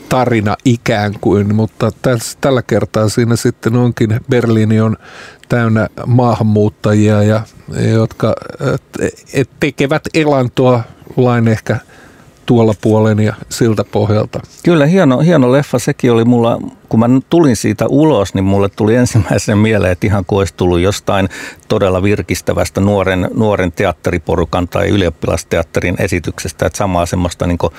tarina 0.09 0.55
ikään 0.65 1.13
kuin, 1.21 1.55
mutta 1.55 1.91
täs, 2.01 2.37
tällä 2.41 2.61
kertaa 2.61 3.09
siinä 3.09 3.35
sitten 3.35 3.75
onkin, 3.75 4.19
Berliini 4.29 4.81
on 4.81 4.97
täynnä 5.49 5.87
maahanmuuttajia, 6.05 7.23
ja, 7.23 7.41
jotka 7.93 8.35
et, 9.33 9.49
tekevät 9.59 10.03
elantoa 10.13 10.83
lain 11.17 11.47
ehkä 11.47 11.77
tuolla 12.45 12.73
puolen 12.81 13.19
ja 13.19 13.33
siltä 13.49 13.83
pohjalta. 13.83 14.39
Kyllä, 14.63 14.85
hieno, 14.85 15.19
hieno 15.19 15.51
leffa. 15.51 15.79
Sekin 15.79 16.11
oli 16.11 16.25
mulla, 16.25 16.61
kun 16.89 16.99
mä 16.99 17.09
tulin 17.29 17.55
siitä 17.55 17.85
ulos, 17.87 18.33
niin 18.33 18.45
mulle 18.45 18.69
tuli 18.69 18.95
ensimmäisen 18.95 19.57
mieleen, 19.57 19.91
että 19.91 20.07
ihan 20.07 20.25
kuin 20.25 20.39
olisi 20.39 20.53
tullut 20.57 20.79
jostain 20.79 21.29
todella 21.67 22.03
virkistävästä 22.03 22.81
nuoren, 22.81 23.29
nuoren 23.33 23.71
teatteriporukan 23.71 24.67
tai 24.67 24.89
ylioppilasteatterin 24.89 25.95
esityksestä. 25.99 26.65
Että 26.65 26.77
samaa 26.77 27.05
semmoista 27.05 27.47
niin 27.47 27.57
kuin, 27.57 27.73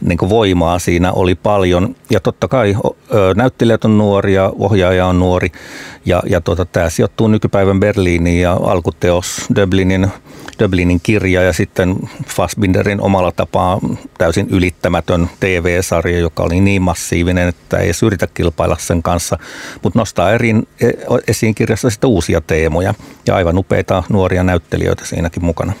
niin 0.00 0.18
kuin 0.18 0.28
voimaa 0.28 0.78
siinä 0.78 1.12
oli 1.12 1.34
paljon. 1.34 1.96
Ja 2.10 2.20
totta 2.20 2.48
kai 2.48 2.76
näyttelijät 3.36 3.84
on 3.84 3.98
nuoria, 3.98 4.52
ohjaaja 4.58 5.06
on 5.06 5.18
nuori. 5.18 5.52
Ja, 6.04 6.22
ja 6.26 6.40
tota, 6.40 6.64
tämä 6.64 6.90
sijoittuu 6.90 7.28
nykypäivän 7.28 7.80
Berliiniin 7.80 8.40
ja 8.40 8.52
alkuteos 8.52 9.46
Dublinin 9.56 10.08
Dublinin 10.60 11.00
kirja 11.02 11.42
ja 11.42 11.52
sitten 11.52 11.96
Fassbinderin 12.26 13.00
omalla 13.00 13.32
tapaa 13.32 13.80
täysin 14.20 14.46
ylittämätön 14.50 15.30
TV-sarja, 15.40 16.18
joka 16.18 16.42
oli 16.42 16.60
niin 16.60 16.82
massiivinen, 16.82 17.48
että 17.48 17.78
ei 17.78 17.84
edes 17.84 18.02
yritä 18.02 18.28
kilpailla 18.34 18.76
sen 18.80 19.02
kanssa, 19.02 19.38
mutta 19.82 19.98
nostaa 19.98 20.32
erin, 20.32 20.68
e, 20.80 20.90
esiin 21.28 21.54
kirjassa 21.54 21.90
sitten 21.90 22.10
uusia 22.10 22.40
teemoja 22.40 22.94
ja 23.26 23.36
aivan 23.36 23.58
upeita 23.58 24.02
nuoria 24.08 24.42
näyttelijöitä 24.42 25.06
siinäkin 25.06 25.44
mukana. 25.44 25.72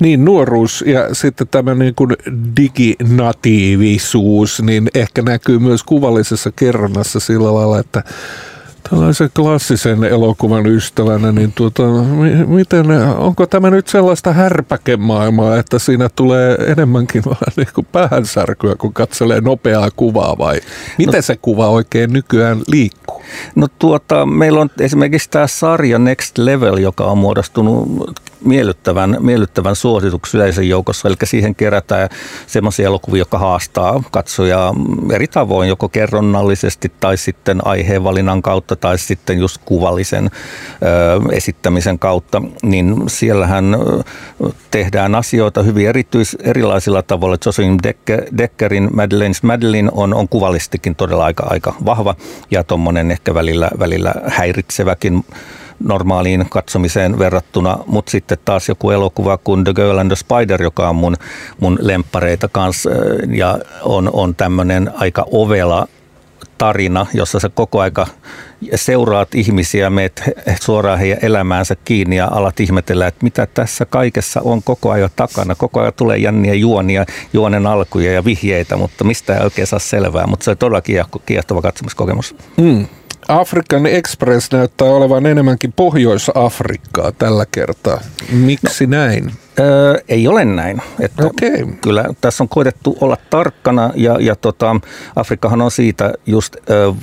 Niin, 0.00 0.24
nuoruus 0.24 0.84
ja 0.86 1.14
sitten 1.14 1.48
tämä 1.48 1.74
niin 1.74 1.94
kuin 1.94 2.10
diginatiivisuus, 2.56 4.62
niin 4.62 4.88
ehkä 4.94 5.22
näkyy 5.22 5.58
myös 5.58 5.82
kuvallisessa 5.82 6.52
kerronnassa 6.56 7.20
sillä 7.20 7.54
lailla, 7.54 7.78
että 7.78 8.04
tällaisen 8.90 9.30
klassisen 9.36 10.04
elokuvan 10.04 10.66
ystävänä, 10.66 11.32
niin 11.32 11.52
tuota, 11.52 11.82
miten, 12.46 12.90
onko 13.16 13.46
tämä 13.46 13.70
nyt 13.70 13.88
sellaista 13.88 14.32
härpäkemaailmaa, 14.32 15.56
että 15.56 15.78
siinä 15.78 16.08
tulee 16.16 16.54
enemmänkin 16.54 17.22
vaan 17.24 17.52
niin 17.56 17.68
kuin 17.74 17.86
päänsärkyä, 17.92 18.74
kun 18.74 18.92
katselee 18.92 19.40
nopeaa 19.40 19.90
kuvaa 19.96 20.38
vai 20.38 20.60
miten 20.98 21.14
no, 21.14 21.22
se 21.22 21.36
kuva 21.36 21.68
oikein 21.68 22.12
nykyään 22.12 22.62
liikkuu? 22.68 23.22
No 23.54 23.68
tuota, 23.78 24.26
meillä 24.26 24.60
on 24.60 24.70
esimerkiksi 24.80 25.30
tämä 25.30 25.46
sarja 25.46 25.98
Next 25.98 26.38
Level, 26.38 26.76
joka 26.76 27.04
on 27.04 27.18
muodostunut 27.18 27.88
miellyttävän, 28.44 29.16
miellyttävän 29.20 29.76
suosituksi 29.76 30.36
yleisön 30.36 30.68
joukossa. 30.68 31.08
Eli 31.08 31.16
siihen 31.24 31.54
kerätään 31.54 32.08
semmoisia 32.46 32.86
elokuvia, 32.86 33.20
jotka 33.20 33.38
haastaa 33.38 34.02
katsojaa 34.10 34.74
eri 35.12 35.26
tavoin, 35.26 35.68
joko 35.68 35.88
kerronnallisesti 35.88 36.92
tai 37.00 37.16
sitten 37.16 37.66
aiheenvalinnan 37.66 38.42
kautta 38.42 38.76
tai 38.76 38.98
sitten 38.98 39.38
just 39.38 39.62
kuvallisen 39.64 40.30
ö, 40.82 41.32
esittämisen 41.32 41.98
kautta. 41.98 42.42
Niin 42.62 43.02
siellähän 43.06 43.76
tehdään 44.70 45.14
asioita 45.14 45.62
hyvin 45.62 45.88
erityis, 45.88 46.36
erilaisilla 46.40 47.02
tavoilla. 47.02 47.36
Jocelyn 47.46 47.78
Decker, 47.82 48.24
Deckerin 48.38 48.90
Madeleine's 48.90 49.40
Madeline 49.42 49.88
on, 49.92 50.14
on 50.14 50.28
kuvallistikin 50.28 50.94
todella 50.94 51.24
aika, 51.24 51.46
aika 51.50 51.74
vahva 51.84 52.14
ja 52.50 52.64
tuommoinen 52.64 53.10
ehkä 53.10 53.34
välillä, 53.34 53.70
välillä 53.78 54.14
häiritseväkin 54.26 55.24
normaaliin 55.84 56.46
katsomiseen 56.50 57.18
verrattuna, 57.18 57.78
mutta 57.86 58.10
sitten 58.10 58.38
taas 58.44 58.68
joku 58.68 58.90
elokuva 58.90 59.38
kuin 59.38 59.64
The 59.64 59.72
Girl 59.74 59.98
and 59.98 60.10
the 60.10 60.16
Spider, 60.16 60.62
joka 60.62 60.88
on 60.88 60.96
mun, 60.96 61.16
mun 61.60 61.78
lemppareita 61.80 62.48
kanssa 62.48 62.90
ja 63.34 63.58
on, 63.82 64.10
on 64.12 64.34
tämmöinen 64.34 64.90
aika 64.94 65.26
ovela 65.30 65.88
tarina, 66.58 67.06
jossa 67.14 67.40
sä 67.40 67.48
koko 67.48 67.80
aika 67.80 68.06
seuraat 68.74 69.34
ihmisiä, 69.34 69.90
meet 69.90 70.22
suoraan 70.60 70.98
heidän 70.98 71.18
elämäänsä 71.22 71.76
kiinni 71.84 72.16
ja 72.16 72.28
alat 72.30 72.60
ihmetellä, 72.60 73.06
että 73.06 73.24
mitä 73.24 73.46
tässä 73.46 73.84
kaikessa 73.84 74.40
on 74.44 74.62
koko 74.62 74.90
ajan 74.90 75.10
takana. 75.16 75.54
Koko 75.54 75.80
ajan 75.80 75.92
tulee 75.96 76.18
jänniä 76.18 76.54
juonia, 76.54 77.04
juonen 77.32 77.66
alkuja 77.66 78.12
ja 78.12 78.24
vihjeitä, 78.24 78.76
mutta 78.76 79.04
mistä 79.04 79.36
ei 79.36 79.44
oikein 79.44 79.66
saa 79.66 79.78
selvää. 79.78 80.26
Mutta 80.26 80.44
se 80.44 80.50
on 80.50 80.58
todella 80.58 80.82
kiehtova 81.26 81.62
katsomuskokemus. 81.62 82.36
Mm. 82.56 82.86
Afrikan 83.28 83.86
Express 83.86 84.52
näyttää 84.52 84.88
olevan 84.88 85.26
enemmänkin 85.26 85.72
Pohjois-Afrikkaa 85.72 87.12
tällä 87.12 87.46
kertaa. 87.50 88.00
Miksi 88.32 88.86
no, 88.86 88.96
näin? 88.96 89.32
Öö, 89.60 89.98
ei 90.08 90.28
ole 90.28 90.44
näin. 90.44 90.82
Että 91.00 91.26
okay. 91.26 91.66
Kyllä 91.80 92.04
tässä 92.20 92.44
on 92.44 92.48
koitettu 92.48 92.98
olla 93.00 93.16
tarkkana 93.30 93.90
ja, 93.94 94.16
ja 94.20 94.36
tota, 94.36 94.76
Afrikkahan 95.16 95.62
on 95.62 95.70
siitä 95.70 96.12
just 96.26 96.56
ö, 96.70 96.94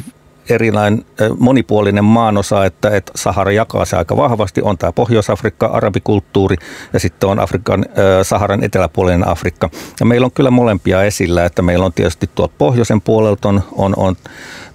erilainen 0.49 1.05
monipuolinen 1.39 2.05
maanosa, 2.05 2.65
että, 2.65 2.89
että 2.89 3.11
Sahara 3.15 3.51
jakaa 3.51 3.85
se 3.85 3.97
aika 3.97 4.17
vahvasti. 4.17 4.61
On 4.61 4.77
tämä 4.77 4.91
Pohjois-Afrikka, 4.91 5.65
arabikulttuuri 5.65 6.55
ja 6.93 6.99
sitten 6.99 7.29
on 7.29 7.39
Afrikan, 7.39 7.85
Saharan 8.23 8.63
eteläpuolinen 8.63 9.27
Afrikka. 9.27 9.69
Ja 9.99 10.05
meillä 10.05 10.25
on 10.25 10.31
kyllä 10.31 10.51
molempia 10.51 11.03
esillä, 11.03 11.45
että 11.45 11.61
meillä 11.61 11.85
on 11.85 11.93
tietysti 11.93 12.29
tuolta 12.35 12.53
pohjoisen 12.57 13.01
puolelta 13.01 13.49
on, 13.49 13.63
on, 13.71 13.93
on 13.97 14.15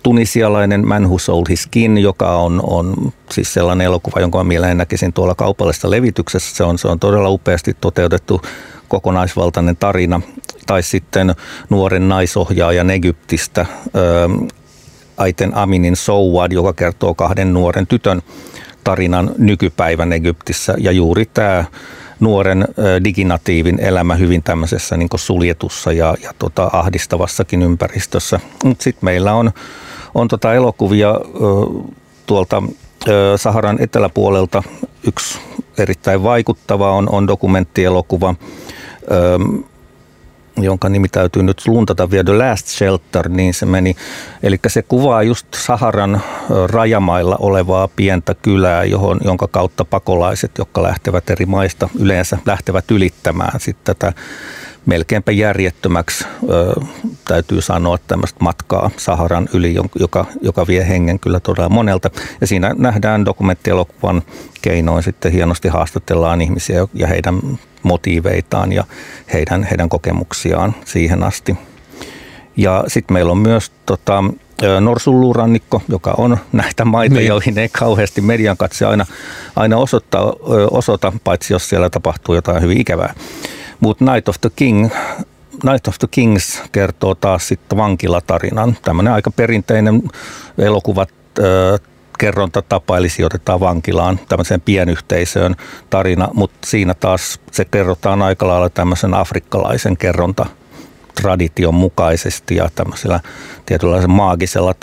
tunisialainen 0.03 0.89
Man 0.89 1.07
Who 1.07 1.19
Sold 1.19 1.47
His 1.49 1.63
Skin, 1.63 1.99
joka 1.99 2.37
on, 2.37 2.61
on 2.67 3.13
siis 3.31 3.55
sellainen 3.55 3.85
elokuva, 3.85 4.21
jonka 4.21 4.39
mä 4.39 4.45
mielelläni 4.45 4.79
näkisin 4.79 5.13
tuolla 5.13 5.35
kaupallisessa 5.35 5.91
levityksessä. 5.91 6.57
Se 6.57 6.65
on, 6.65 6.79
se 6.79 6.89
on 6.89 6.99
todella 6.99 7.29
upeasti 7.29 7.77
toteutettu 7.81 8.43
kokonaisvaltainen 8.89 9.77
tarina. 9.77 10.21
Tai 10.67 10.83
sitten 10.83 11.35
nuoren 11.71 12.09
naisohjaajan 12.09 12.91
Egyptistä, 12.91 13.67
Aiten 15.17 15.57
Aminin 15.57 15.97
Souad, 15.97 16.53
joka 16.53 16.73
kertoo 16.73 17.15
kahden 17.15 17.53
nuoren 17.53 17.87
tytön 17.87 18.23
tarinan 18.85 19.31
nykypäivän 19.39 20.13
Egyptissä. 20.13 20.75
Ja 20.79 20.93
juuri 20.93 21.27
tämä 21.35 21.65
nuoren 22.21 22.69
diginatiivin 23.05 23.81
elämä 23.81 24.15
hyvin 24.15 24.43
tämmöisessä 24.43 24.97
niin 24.97 25.09
suljetussa 25.17 25.93
ja, 25.93 26.15
ja 26.23 26.35
tota, 26.39 26.71
ahdistavassakin 26.73 27.63
ympäristössä. 27.63 28.41
Mutta 28.65 28.85
sitten 28.85 29.05
meillä 29.05 29.35
on, 29.35 29.51
on 30.15 30.29
tota 30.29 30.55
elokuvia 30.55 31.15
tuolta 32.27 32.63
Saharan 33.37 33.77
eteläpuolelta. 33.81 34.63
Yksi 35.07 35.39
erittäin 35.79 36.23
vaikuttava 36.23 36.93
on, 36.93 37.09
on 37.13 37.27
dokumenttielokuva 37.27 38.35
jonka 40.57 40.89
nimi 40.89 41.09
täytyy 41.09 41.43
nyt 41.43 41.63
luntata 41.67 42.11
vielä 42.11 42.25
The 42.25 42.39
Last 42.39 42.67
Shelter, 42.67 43.29
niin 43.29 43.55
se 43.55 43.67
meni. 43.67 43.97
Eli 44.43 44.59
se 44.67 44.83
kuvaa 44.83 45.23
just 45.23 45.47
Saharan 45.55 46.21
rajamailla 46.67 47.37
olevaa 47.41 47.89
pientä 47.89 48.35
kylää, 48.35 48.85
johon, 48.85 49.21
jonka 49.25 49.49
kautta 49.49 49.85
pakolaiset, 49.85 50.51
jotka 50.59 50.83
lähtevät 50.83 51.31
eri 51.31 51.47
maista, 51.47 51.89
yleensä 51.99 52.39
lähtevät 52.47 52.91
ylittämään 52.91 53.61
sitten 53.61 53.97
tätä 53.97 54.13
melkeinpä 54.87 55.33
järjettömäksi 55.33 56.25
ö, 56.51 56.81
täytyy 57.25 57.63
sanoa 57.63 57.99
tämmöistä 57.99 58.39
matkaa 58.41 58.91
Saharan 58.97 59.49
yli, 59.53 59.75
joka, 60.01 60.27
joka 60.43 60.67
vie 60.67 60.89
hengen 60.89 61.19
kyllä 61.19 61.41
todella 61.41 61.69
monelta. 61.69 62.11
Ja 62.41 62.47
siinä 62.47 62.75
nähdään 62.79 63.25
dokumenttielokuvan 63.25 64.23
keinoin 64.63 65.03
sitten 65.03 65.33
hienosti 65.33 65.69
haastatellaan 65.69 66.41
ihmisiä 66.41 66.87
ja 66.95 67.07
heidän 67.07 67.41
motiiveitaan 67.83 68.73
ja 68.73 68.85
heidän, 69.33 69.65
heidän 69.65 69.89
kokemuksiaan 69.89 70.75
siihen 70.85 71.23
asti. 71.23 71.57
Ja 72.57 72.85
sitten 72.87 73.15
meillä 73.15 73.33
on 73.33 73.39
myös 73.39 73.73
tota, 73.87 74.25
Norsulluurannikko, 74.81 75.83
joka 75.89 76.15
on 76.19 76.39
näitä 76.53 76.85
maita, 76.85 77.15
niin. 77.15 77.27
joihin 77.27 77.59
ei 77.59 77.69
kauheasti 77.69 78.21
median 78.21 78.57
katse 78.57 78.87
aina, 78.87 79.07
aina 79.57 79.77
osoittaa, 79.77 80.33
osoita, 80.71 81.13
paitsi 81.25 81.53
jos 81.53 81.69
siellä 81.69 81.91
tapahtuu 81.91 82.35
jotain 82.35 82.63
hyvin 82.63 82.81
ikävää. 82.81 83.15
Mutta 83.85 84.05
Night 84.05 84.29
of 84.29 84.41
the 84.41 84.51
King 84.57 84.91
Night 85.65 85.89
of 85.89 85.99
the 85.99 86.09
Kings 86.11 86.63
kertoo 86.73 87.15
taas 87.15 87.49
sitten 87.49 87.79
vankilatarinan. 87.79 88.77
Tämmöinen 88.83 89.13
aika 89.13 89.31
perinteinen 89.31 90.03
elokuva 90.59 91.07
kerrontatapa, 92.19 92.99
eli 92.99 93.09
sijoitetaan 93.09 93.61
vankilaan 93.61 94.21
tämmöiseen 94.29 94.61
pienyhteisöön 94.61 95.57
tarina, 95.91 96.29
mutta 96.35 96.59
siinä 96.67 96.95
taas 96.95 97.41
se 97.53 97.65
kerrotaan 97.65 98.23
aika 98.23 98.47
lailla 98.47 98.71
tämmöisen 98.71 99.15
afrikkalaisen 99.15 99.97
kerronta 99.97 100.47
tradition 101.15 101.75
mukaisesti 101.75 102.57
ja 102.57 102.71
tämmöisellä 102.75 103.21
tietynlaisen 103.67 104.11
maagisella 104.11 104.75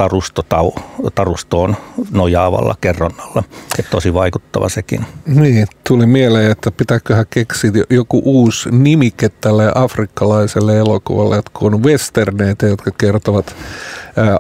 tarustoon 1.16 1.78
nojaavalla 2.12 2.76
kerronnalla. 2.82 3.44
Et 3.80 3.90
tosi 3.90 4.14
vaikuttava 4.14 4.70
sekin. 4.70 5.06
Niin, 5.26 5.68
tuli 5.88 6.06
mieleen, 6.06 6.52
että 6.52 6.72
pitääköhän 6.72 7.26
keksiä 7.30 7.72
joku 7.90 8.22
uusi 8.26 8.70
nimike 8.72 9.30
tälle 9.30 9.72
afrikkalaiselle 9.76 10.78
elokuvalle, 10.78 11.38
että 11.38 11.52
kun 11.54 11.74
on 11.74 11.84
westerneitä, 11.84 12.68
jotka 12.68 12.92
kertovat 12.98 13.56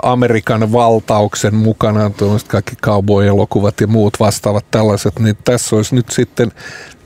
Amerikan 0.03 0.71
valtauksen 0.71 1.55
mukana, 1.55 2.09
tuollaiset 2.09 2.47
kaikki 2.47 2.75
cowboy-elokuvat 2.75 3.81
ja 3.81 3.87
muut 3.87 4.19
vastaavat 4.19 4.65
tällaiset, 4.71 5.19
niin 5.19 5.37
tässä 5.43 5.75
olisi 5.75 5.95
nyt 5.95 6.09
sitten 6.09 6.51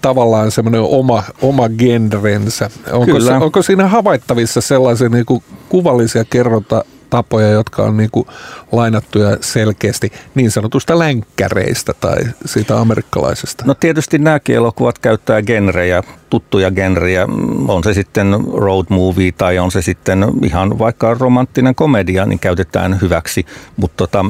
tavallaan 0.02 0.52
semmoinen 0.52 0.82
oma, 0.82 1.24
oma 1.42 1.70
genrensä. 1.70 2.70
Onko, 2.92 3.20
se, 3.20 3.34
onko 3.34 3.62
siinä 3.62 3.88
havaittavissa 3.88 4.62
sellaisia 4.62 5.10
niin 5.10 5.26
kuin 5.26 5.44
kuvallisia 5.70 6.26
kerronta 6.26 6.86
tapoja, 7.10 7.50
jotka 7.50 7.84
on 7.84 7.98
niin 7.98 8.10
kuin 8.12 8.28
lainattuja 8.72 9.38
selkeästi 9.42 10.12
niin 10.36 10.52
sanotusta 10.52 11.00
länkkäreistä 11.00 11.94
tai 11.94 12.18
siitä 12.46 12.80
amerikkalaisesta? 12.80 13.64
No 13.68 13.74
tietysti 13.74 14.18
nämäkin 14.18 14.56
elokuvat 14.56 15.00
käyttää 15.00 15.42
genrejä, 15.42 16.04
tuttuja 16.30 16.72
genrejä. 16.72 17.28
On 17.68 17.84
se 17.84 17.94
sitten 17.94 18.38
road 18.54 18.86
movie 18.90 19.32
tai 19.32 19.60
on 19.60 19.72
se 19.72 19.82
sitten 19.82 20.26
ihan 20.44 20.80
vaikka 20.80 21.14
romanttinen 21.14 21.76
komedia, 21.76 22.26
niin 22.26 22.40
käytetään 22.40 23.02
hyväksi. 23.02 23.46
Mutta 23.78 23.98
tota, 23.98 24.26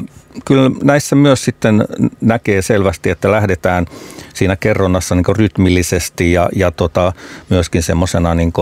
kyllä 0.45 0.71
näissä 0.83 1.15
myös 1.15 1.45
sitten 1.45 1.85
näkee 2.21 2.61
selvästi, 2.61 3.09
että 3.09 3.31
lähdetään 3.31 3.85
siinä 4.33 4.55
kerronnassa 4.55 5.15
niin 5.15 5.37
rytmillisesti 5.37 6.31
ja, 6.31 6.49
ja 6.55 6.71
tota, 6.71 7.13
myöskin 7.49 7.83
semmoisena 7.83 8.35
niin 8.35 8.53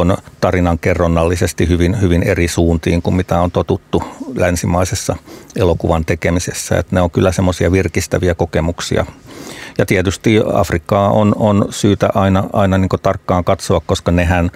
tarinan 0.42 0.80
kerronnallisesti 0.80 1.68
hyvin, 1.68 2.02
hyvin 2.02 2.24
eri 2.24 2.48
suuntiin 2.48 3.02
kuin 3.02 3.16
mitä 3.16 3.40
on 3.40 3.52
totuttu 3.52 4.04
länsimaisessa 4.36 5.16
elokuvan 5.56 6.06
tekemisessä. 6.06 6.78
Että 6.78 6.96
ne 6.96 7.02
on 7.02 7.12
kyllä 7.12 7.32
semmoisia 7.32 7.72
virkistäviä 7.72 8.36
kokemuksia. 8.36 9.06
Ja 9.78 9.86
tietysti 9.86 10.42
Afrikkaa 10.54 11.10
on, 11.10 11.36
on 11.40 11.66
syytä 11.70 12.10
aina, 12.14 12.44
aina 12.54 12.78
niin 12.78 12.90
tarkkaan 13.02 13.44
katsoa, 13.44 13.82
koska 13.86 14.12
nehän, 14.12 14.52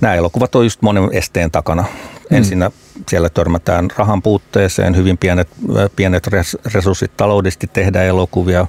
nämä 0.00 0.14
elokuvat 0.14 0.54
on 0.54 0.64
just 0.64 0.82
monen 0.82 1.08
esteen 1.12 1.50
takana. 1.50 1.82
Mm. 1.82 2.36
Ensinnä 2.36 2.70
siellä 3.08 3.28
törmätään 3.28 3.88
rahan 3.96 4.22
puutteeseen, 4.22 4.96
hyvin 4.96 5.18
pienet, 5.18 5.48
pienet 5.96 6.28
resurssit 6.74 7.16
taloudellisesti 7.16 7.66
tehdään 7.72 8.06
elokuvia 8.06 8.66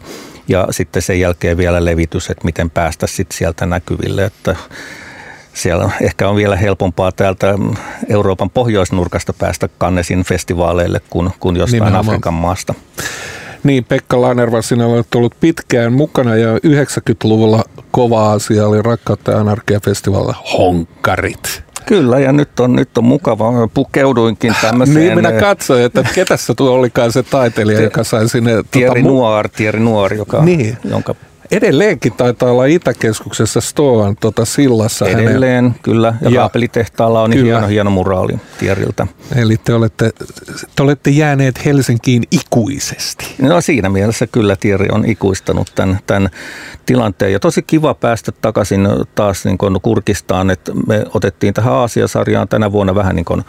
ja 0.47 0.67
sitten 0.71 1.01
sen 1.01 1.19
jälkeen 1.19 1.57
vielä 1.57 1.85
levitys, 1.85 2.29
että 2.29 2.45
miten 2.45 2.69
päästä 2.69 3.07
sitten 3.07 3.37
sieltä 3.37 3.65
näkyville, 3.65 4.25
että 4.25 4.55
siellä 5.53 5.91
ehkä 6.01 6.29
on 6.29 6.35
vielä 6.35 6.55
helpompaa 6.55 7.11
täältä 7.11 7.55
Euroopan 8.09 8.49
pohjoisnurkasta 8.49 9.33
päästä 9.33 9.69
Kannesin 9.77 10.23
festivaaleille 10.23 11.01
kuin, 11.09 11.31
kuin 11.39 11.55
jostain 11.55 11.79
Nimenomaan. 11.79 12.05
Afrikan 12.05 12.33
maasta. 12.33 12.73
Niin, 13.63 13.83
Pekka 13.83 14.21
Lanerva, 14.21 14.61
sinä 14.61 14.85
olet 14.85 15.15
ollut 15.15 15.35
pitkään 15.39 15.93
mukana 15.93 16.35
ja 16.35 16.57
90-luvulla 16.57 17.63
kova 17.91 18.31
asia 18.31 18.67
oli 18.67 18.81
Rakkautta 18.81 19.31
ja 19.31 19.39
anarkia-festivaalilla 19.39 20.35
Honkarit. 20.57 21.63
Kyllä, 21.85 22.19
ja 22.19 22.33
nyt 22.33 22.59
on, 22.59 22.75
nyt 22.75 22.97
on 22.97 23.03
mukava. 23.03 23.67
Pukeuduinkin 23.73 24.55
tämmöiseen. 24.61 24.97
niin, 24.97 25.15
minä 25.15 25.31
katsoin, 25.31 25.83
että 25.83 26.03
ketä 26.15 26.37
se 26.37 26.53
tuo 26.53 26.71
olikaan 26.71 27.11
se 27.11 27.23
taiteilija, 27.23 27.81
joka 27.81 28.03
sai 28.03 28.29
sinne... 28.29 28.51
Thierry 28.71 29.01
tuota, 29.01 29.17
Noir, 29.17 29.49
Thierry 29.49 29.79
Noir, 29.79 30.13
joka, 30.13 30.43
niin. 30.45 30.77
jonka 30.83 31.15
Edelleenkin 31.51 32.13
taitaa 32.13 32.51
olla 32.51 32.65
Itäkeskuksessa 32.65 33.61
Stoan 33.61 34.15
tuota 34.19 34.45
sillassa. 34.45 35.05
Edelleen, 35.05 35.63
hänen... 35.63 35.75
kyllä. 35.81 36.15
Ja, 36.21 36.29
ja 36.29 36.39
kaapelitehtaalla 36.39 37.21
on 37.21 37.31
kyllä. 37.31 37.43
hieno, 37.43 37.67
hieno 37.67 37.89
muraali 37.89 38.33
Tieriltä. 38.59 39.07
Eli 39.35 39.57
te 39.57 39.73
olette, 39.73 40.11
te 40.75 40.83
olette 40.83 41.09
jääneet 41.09 41.65
Helsinkiin 41.65 42.23
ikuisesti. 42.31 43.25
No 43.41 43.61
siinä 43.61 43.89
mielessä 43.89 44.27
kyllä 44.27 44.55
Tieri 44.55 44.87
on 44.91 45.05
ikuistanut 45.05 45.71
tämän, 45.75 45.99
tämän 46.07 46.29
tilanteen. 46.85 47.31
Ja 47.31 47.39
tosi 47.39 47.61
kiva 47.61 47.93
päästä 47.93 48.31
takaisin 48.31 48.87
taas 49.15 49.45
niin 49.45 49.57
kurkistaan, 49.81 50.49
että 50.49 50.71
me 50.87 51.05
otettiin 51.13 51.53
tähän 51.53 51.73
Aasia-sarjaan 51.73 52.47
tänä 52.47 52.71
vuonna 52.71 52.95
vähän 52.95 53.15
niin 53.15 53.25
kuin 53.25 53.43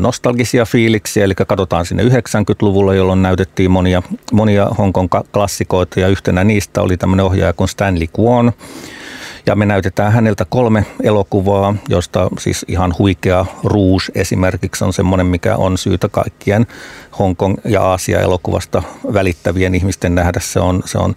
nostalgisia 0.00 0.64
fiiliksiä, 0.64 1.24
eli 1.24 1.34
katsotaan 1.34 1.86
sinne 1.86 2.02
90-luvulle, 2.02 2.96
jolloin 2.96 3.22
näytettiin 3.22 3.70
monia, 3.70 4.02
monia 4.32 4.66
Hongkong 4.78 5.08
klassikoita 5.32 6.00
ja 6.00 6.08
yhtenä 6.08 6.44
niistä 6.44 6.82
oli 6.82 6.96
tämmöinen 6.96 7.26
ohjaaja 7.26 7.52
kuin 7.52 7.68
Stanley 7.68 8.06
Kwon, 8.16 8.52
ja 9.46 9.54
me 9.56 9.66
näytetään 9.66 10.12
häneltä 10.12 10.44
kolme 10.44 10.86
elokuvaa, 11.02 11.74
josta 11.88 12.28
siis 12.38 12.64
ihan 12.68 12.94
huikea 12.98 13.46
Rouge 13.64 14.04
esimerkiksi 14.14 14.84
on 14.84 14.92
semmoinen, 14.92 15.26
mikä 15.26 15.56
on 15.56 15.78
syytä 15.78 16.08
kaikkien 16.08 16.66
Hongkong 17.18 17.56
ja 17.64 17.82
Aasia-elokuvasta 17.82 18.82
välittävien 19.12 19.74
ihmisten 19.74 20.14
nähdä. 20.14 20.40
Se 20.40 20.60
on, 20.60 20.82
se 20.84 20.98
on 20.98 21.14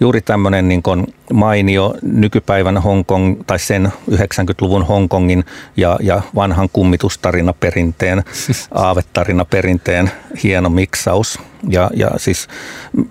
juuri 0.00 0.20
tämmöinen 0.20 0.68
niin 0.68 0.82
kuin 0.82 1.06
mainio 1.32 1.94
nykypäivän 2.02 2.78
Hongkong 2.78 3.42
tai 3.46 3.58
sen 3.58 3.92
90-luvun 4.10 4.86
Hongkongin 4.86 5.44
ja, 5.76 5.98
ja 6.02 6.22
vanhan 6.34 6.68
kummitustarina-perinteen, 6.72 8.24
aavetarina-perinteen 8.74 10.10
hieno 10.42 10.68
miksaus. 10.68 11.38
Ja, 11.68 11.90
ja 11.94 12.10
siis 12.16 12.48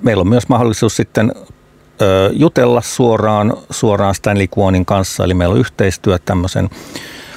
meillä 0.01 0.21
on 0.21 0.29
myös 0.29 0.49
mahdollisuus 0.49 0.95
sitten 0.95 1.31
jutella 2.31 2.81
suoraan, 2.81 3.53
suoraan 3.69 4.15
Stanley 4.15 4.47
Kwonin 4.47 4.85
kanssa. 4.85 5.23
Eli 5.23 5.33
meillä 5.33 5.53
on 5.53 5.59
yhteistyö 5.59 6.19
tämmöisen 6.25 6.69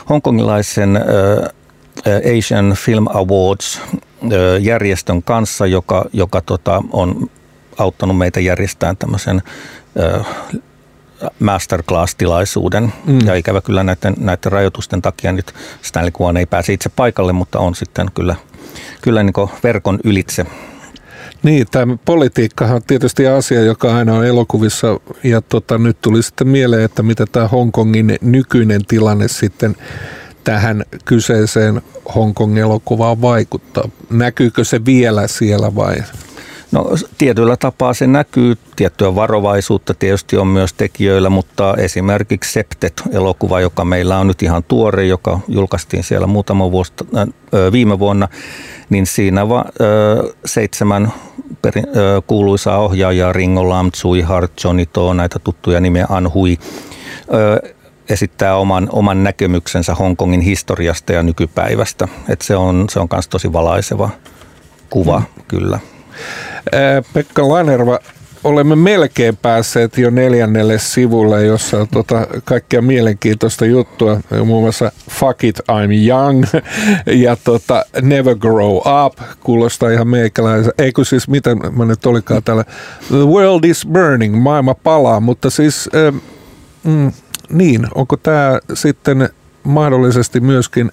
hongkongilaisen 0.09 1.01
Asian 2.39 2.75
Film 2.79 3.07
Awards 3.15 3.81
järjestön 4.61 5.23
kanssa, 5.23 5.67
joka, 5.67 6.05
joka 6.13 6.41
tota, 6.41 6.83
on 6.93 7.31
auttanut 7.79 8.19
meitä 8.19 8.41
järjestämään 8.41 8.97
tämmöisen 8.97 9.43
masterclass-tilaisuuden. 11.39 12.93
Mm. 13.07 13.19
Ja 13.27 13.35
ikävä 13.35 13.61
kyllä 13.61 13.85
näiden, 13.85 14.15
näiden 14.19 14.53
rajoitusten 14.53 15.03
takia 15.03 15.33
nyt 15.33 15.55
Stanley 15.83 16.11
Kuon 16.11 16.37
ei 16.37 16.47
pääse 16.47 16.73
itse 16.73 16.89
paikalle, 16.89 17.33
mutta 17.33 17.59
on 17.59 17.75
sitten 17.75 18.11
kyllä, 18.15 18.37
kyllä 19.03 19.23
niin 19.23 19.51
verkon 19.63 19.99
ylitse 20.05 20.47
niin, 21.43 21.67
tämä 21.71 21.97
politiikkahan 22.05 22.77
on 22.77 22.83
tietysti 22.87 23.27
asia, 23.27 23.61
joka 23.61 23.97
aina 23.97 24.15
on 24.15 24.27
elokuvissa 24.27 25.01
ja 25.25 25.41
tota, 25.41 25.79
nyt 25.79 25.97
tuli 26.01 26.23
sitten 26.23 26.49
mieleen, 26.49 26.83
että 26.83 27.03
mitä 27.03 27.27
tämä 27.33 27.49
Hongkongin 27.49 28.19
nykyinen 28.21 28.85
tilanne 28.85 29.29
sitten 29.29 29.77
tähän 30.45 30.85
kyseiseen 31.05 31.83
Hongkong-elokuvaan 32.15 33.23
vaikuttaa. 33.23 33.89
Näkyykö 34.11 34.65
se 34.65 34.85
vielä 34.85 35.27
siellä 35.27 35.75
vai? 35.75 35.97
No 36.73 36.87
tietyllä 37.19 37.57
tapaa 37.57 37.95
se 37.95 38.07
näkyy, 38.07 38.57
tiettyä 38.77 39.15
varovaisuutta 39.15 39.95
tietysti 39.95 40.37
on 40.37 40.47
myös 40.47 40.73
tekijöillä, 40.73 41.31
mutta 41.31 41.75
esimerkiksi 41.79 42.53
Septet-elokuva, 42.53 43.61
joka 43.61 43.85
meillä 43.85 44.19
on 44.19 44.27
nyt 44.27 44.43
ihan 44.43 44.65
tuore, 44.65 45.07
joka 45.07 45.41
julkaistiin 45.49 46.05
siellä 46.05 46.27
muutama 46.27 46.71
vuosi 46.71 46.93
äh, 47.17 47.29
viime 47.73 47.99
vuonna, 47.99 48.29
niin 48.91 49.07
siinä 49.07 49.49
va, 49.49 49.59
äh, 49.59 50.35
seitsemän 50.45 51.13
perin, 51.63 51.87
äh, 51.89 52.23
kuuluisaa 52.27 52.79
ohjaajaa, 52.79 53.33
Ringo 53.33 53.69
Lam, 53.69 53.91
Tsui 53.91 54.21
Hart, 54.21 54.53
Johnny 54.65 54.87
To, 54.87 55.13
näitä 55.13 55.39
tuttuja 55.39 55.81
nimiä 55.81 56.07
Anhui, 56.09 56.59
äh, 57.19 57.71
esittää 58.09 58.57
oman, 58.57 58.89
oman 58.93 59.25
näkemyksensä 59.25 59.95
Hongkongin 59.95 60.41
historiasta 60.41 61.13
ja 61.13 61.23
nykypäivästä. 61.23 62.09
Et 62.29 62.41
se 62.41 62.57
on, 62.57 62.85
se 62.91 63.01
on 63.01 63.09
myös 63.13 63.29
tosi 63.29 63.53
valaiseva 63.53 64.11
kuva, 64.91 65.19
mm. 65.19 65.43
kyllä. 65.49 65.79
Pekka 67.13 67.49
Lanerva, 67.49 67.99
olemme 68.45 68.77
melkein 68.77 69.37
päässeet 69.37 69.99
jo 69.99 70.11
neljännelle 70.11 70.79
sivulle, 70.79 71.45
jossa 71.45 71.81
on 71.81 71.89
tota 71.89 72.27
kaikkea 72.45 72.83
mielenkiintoista 72.83 73.67
juttua, 73.67 74.21
muun 74.45 74.63
muassa 74.63 74.93
Fuck 75.11 75.45
It, 75.45 75.59
I'm 75.59 76.09
Young 76.09 76.45
ja 77.25 77.37
tota, 77.45 77.85
Never 78.03 78.37
Grow 78.37 78.77
Up, 78.77 79.19
kuulostaa 79.41 79.91
ihan 79.91 80.09
meikäläisen, 80.09 80.73
eikö 80.79 81.05
siis, 81.05 81.29
miten 81.29 81.59
mä 81.77 81.85
nyt 81.85 82.07
olikaan 82.07 82.43
täällä, 82.43 82.65
The 83.09 83.27
World 83.27 83.65
is 83.65 83.87
Burning, 83.93 84.43
maailma 84.43 84.75
palaa, 84.75 85.21
mutta 85.21 85.51
siis, 85.51 85.91
mm, 86.85 87.13
niin, 87.51 87.87
onko 87.95 88.17
tämä 88.17 88.59
sitten 88.75 89.29
mahdollisesti 89.63 90.41
myöskin 90.41 90.93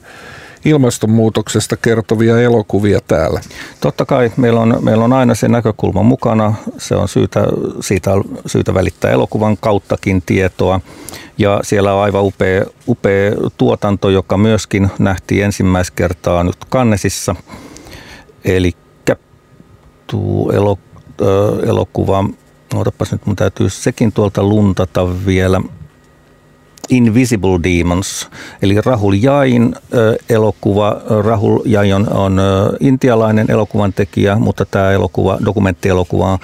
ilmastonmuutoksesta 0.65 1.77
kertovia 1.77 2.41
elokuvia 2.41 2.99
täällä? 3.07 3.41
Totta 3.81 4.05
kai 4.05 4.31
meillä 4.37 4.59
on, 4.59 4.77
meillä 4.81 5.03
on 5.03 5.13
aina 5.13 5.35
se 5.35 5.47
näkökulma 5.47 6.03
mukana. 6.03 6.53
Se 6.77 6.95
on 6.95 7.07
syytä, 7.07 7.47
siitä 7.79 8.11
syytä 8.45 8.73
välittää 8.73 9.11
elokuvan 9.11 9.57
kauttakin 9.57 10.21
tietoa. 10.25 10.81
Ja 11.37 11.59
siellä 11.63 11.93
on 11.93 12.01
aivan 12.01 12.23
upea, 12.23 12.65
upea 12.87 13.31
tuotanto, 13.57 14.09
joka 14.09 14.37
myöskin 14.37 14.89
nähtiin 14.99 15.43
ensimmäistä 15.43 15.93
kertaa 15.95 16.43
nyt 16.43 16.65
Kannesissa. 16.69 17.35
Eli 18.45 18.73
tuo 20.07 20.51
elo, 20.51 20.79
elokuva, 21.65 22.25
odotapas 22.75 23.11
nyt 23.11 23.25
mun 23.25 23.35
täytyy 23.35 23.69
sekin 23.69 24.11
tuolta 24.11 24.43
luntata 24.43 25.25
vielä– 25.25 25.61
Invisible 26.89 27.59
Demons, 27.63 28.29
eli 28.61 28.81
Rahul 28.81 29.13
Jain 29.13 29.75
elokuva. 30.29 31.01
Rahul 31.23 31.59
Jain 31.65 31.93
on, 31.93 32.13
on 32.13 32.41
intialainen 32.79 33.51
elokuvan 33.51 33.93
tekijä, 33.93 34.35
mutta 34.35 34.65
tämä 34.65 34.91
elokuva, 34.91 35.37
dokumenttielokuva, 35.45 36.39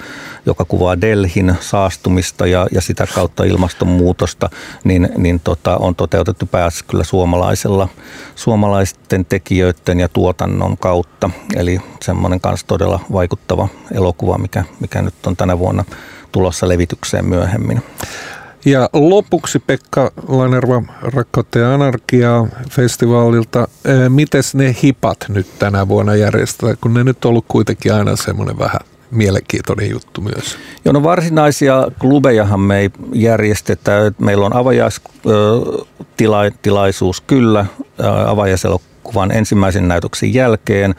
joka 0.46 0.64
kuvaa 0.64 1.00
Delhin 1.00 1.54
saastumista 1.60 2.46
ja, 2.46 2.66
ja 2.72 2.80
sitä 2.80 3.06
kautta 3.14 3.44
ilmastonmuutosta, 3.44 4.50
niin, 4.84 5.08
niin 5.16 5.40
tota, 5.44 5.76
on 5.76 5.94
toteutettu 5.94 6.46
päässä 6.46 6.84
kyllä 6.88 7.04
suomalaisella, 7.04 7.88
suomalaisten 8.34 9.24
tekijöiden 9.24 10.00
ja 10.00 10.08
tuotannon 10.08 10.76
kautta. 10.76 11.30
Eli 11.56 11.80
semmoinen 12.02 12.40
kanssa 12.40 12.66
todella 12.66 13.00
vaikuttava 13.12 13.68
elokuva, 13.92 14.38
mikä, 14.38 14.64
mikä 14.80 15.02
nyt 15.02 15.26
on 15.26 15.36
tänä 15.36 15.58
vuonna 15.58 15.84
tulossa 16.32 16.68
levitykseen 16.68 17.24
myöhemmin. 17.24 17.82
Ja 18.64 18.88
lopuksi 18.92 19.58
Pekka 19.58 20.12
Lanerva 20.28 20.82
Rakkautta 21.02 21.58
ja 21.58 21.74
anarkiaa 21.74 22.46
festivaalilta. 22.70 23.68
Mites 24.08 24.54
ne 24.54 24.76
hipat 24.82 25.18
nyt 25.28 25.46
tänä 25.58 25.88
vuonna 25.88 26.14
järjestetään, 26.14 26.76
kun 26.80 26.94
ne 26.94 27.04
nyt 27.04 27.24
on 27.24 27.28
ollut 27.28 27.44
kuitenkin 27.48 27.94
aina 27.94 28.16
semmoinen 28.16 28.58
vähän 28.58 28.80
mielenkiintoinen 29.10 29.90
juttu 29.90 30.20
myös. 30.20 30.58
Joo, 30.84 30.92
no 30.92 31.02
varsinaisia 31.02 31.88
klubejahan 31.98 32.60
me 32.60 32.78
ei 32.78 32.90
järjestetä. 33.12 34.12
Meillä 34.18 34.46
on 34.46 34.56
avajaistilaisuus 34.56 37.20
kyllä, 37.20 37.66
avajaiselokkuva 38.26 38.93
kuvan 39.04 39.32
ensimmäisen 39.32 39.88
näytöksen 39.88 40.34
jälkeen, 40.34 40.94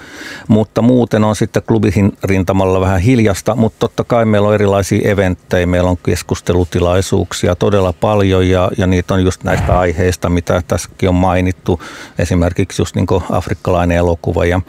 mutta 0.47 0.81
muuten 0.81 1.23
on 1.23 1.35
sitten 1.35 1.63
klubihin 1.63 2.17
rintamalla 2.23 2.81
vähän 2.81 2.99
hiljasta, 2.99 3.55
mutta 3.55 3.79
totta 3.79 4.03
kai 4.03 4.25
meillä 4.25 4.47
on 4.47 4.53
erilaisia 4.53 5.11
eventtejä, 5.11 5.65
meillä 5.65 5.89
on 5.89 5.97
keskustelutilaisuuksia 5.97 7.55
todella 7.55 7.93
paljon 7.93 8.49
ja, 8.49 8.71
ja 8.77 8.87
niitä 8.87 9.13
on 9.13 9.23
just 9.23 9.43
näistä 9.43 9.79
aiheista, 9.79 10.29
mitä 10.29 10.61
tässäkin 10.67 11.09
on 11.09 11.15
mainittu, 11.15 11.81
esimerkiksi 12.19 12.81
just 12.81 12.95
niin 12.95 13.07
afrikkalainen 13.31 13.97
elokuva 13.97 14.45
ja 14.45 14.61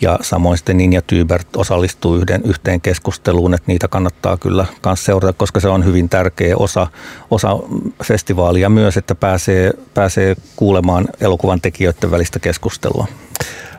ja 0.00 0.18
samoin 0.22 0.58
sitten 0.58 0.76
Ninja 0.76 1.02
Tybert 1.02 1.56
osallistuu 1.56 2.16
yhden, 2.16 2.42
yhteen 2.44 2.80
keskusteluun, 2.80 3.54
että 3.54 3.64
niitä 3.66 3.88
kannattaa 3.88 4.36
kyllä 4.36 4.66
myös 4.84 5.04
seurata, 5.04 5.32
koska 5.32 5.60
se 5.60 5.68
on 5.68 5.84
hyvin 5.84 6.08
tärkeä 6.08 6.56
osa, 6.56 6.86
osa 7.30 7.58
festivaalia 8.04 8.68
myös, 8.68 8.96
että 8.96 9.14
pääsee, 9.14 9.70
pääsee 9.94 10.36
kuulemaan 10.56 11.08
elokuvan 11.20 11.60
tekijöiden 11.60 12.10
välistä 12.10 12.38
keskustelua. 12.38 13.06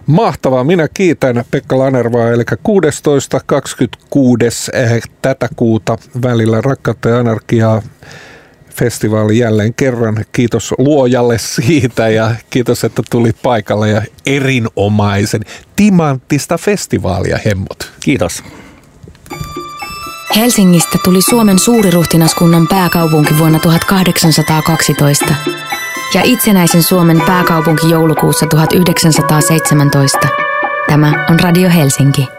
Mahtavaa. 0.08 0.64
Minä 0.64 0.88
kiitän 0.94 1.44
Pekka 1.52 1.80
Lanervaa, 1.80 2.32
eli 2.32 2.44
16.26. 2.44 2.58
Eh, 4.74 5.02
tätä 5.22 5.50
kuuta 5.56 5.98
välillä 6.22 6.62
Rakkautta 6.62 7.10
ja 7.10 7.20
anarkiaa 7.20 7.82
festivaali 8.80 9.38
jälleen 9.38 9.74
kerran. 9.74 10.26
Kiitos 10.32 10.74
luojalle 10.78 11.38
siitä 11.38 12.10
ja 12.10 12.36
kiitos, 12.50 12.84
että 12.84 13.02
tuli 13.10 13.32
paikalle 13.44 13.90
ja 13.90 14.02
erinomaisen 14.26 15.42
timanttista 15.76 16.58
festivaalia 16.58 17.40
hemmot. 17.46 17.92
Kiitos. 18.00 18.44
Helsingistä 20.36 20.98
tuli 21.04 21.22
Suomen 21.22 21.60
suuriruhtinaskunnan 21.60 22.68
pääkaupunki 22.68 23.38
vuonna 23.38 23.60
1812 23.60 25.36
ja 26.13 26.22
itsenäisen 26.24 26.84
Suomen 26.84 27.22
pääkaupunki 27.22 27.90
joulukuussa 27.90 28.46
1917. 28.46 30.28
Tämä 30.88 31.26
on 31.30 31.40
Radio 31.40 31.70
Helsinki. 31.70 32.37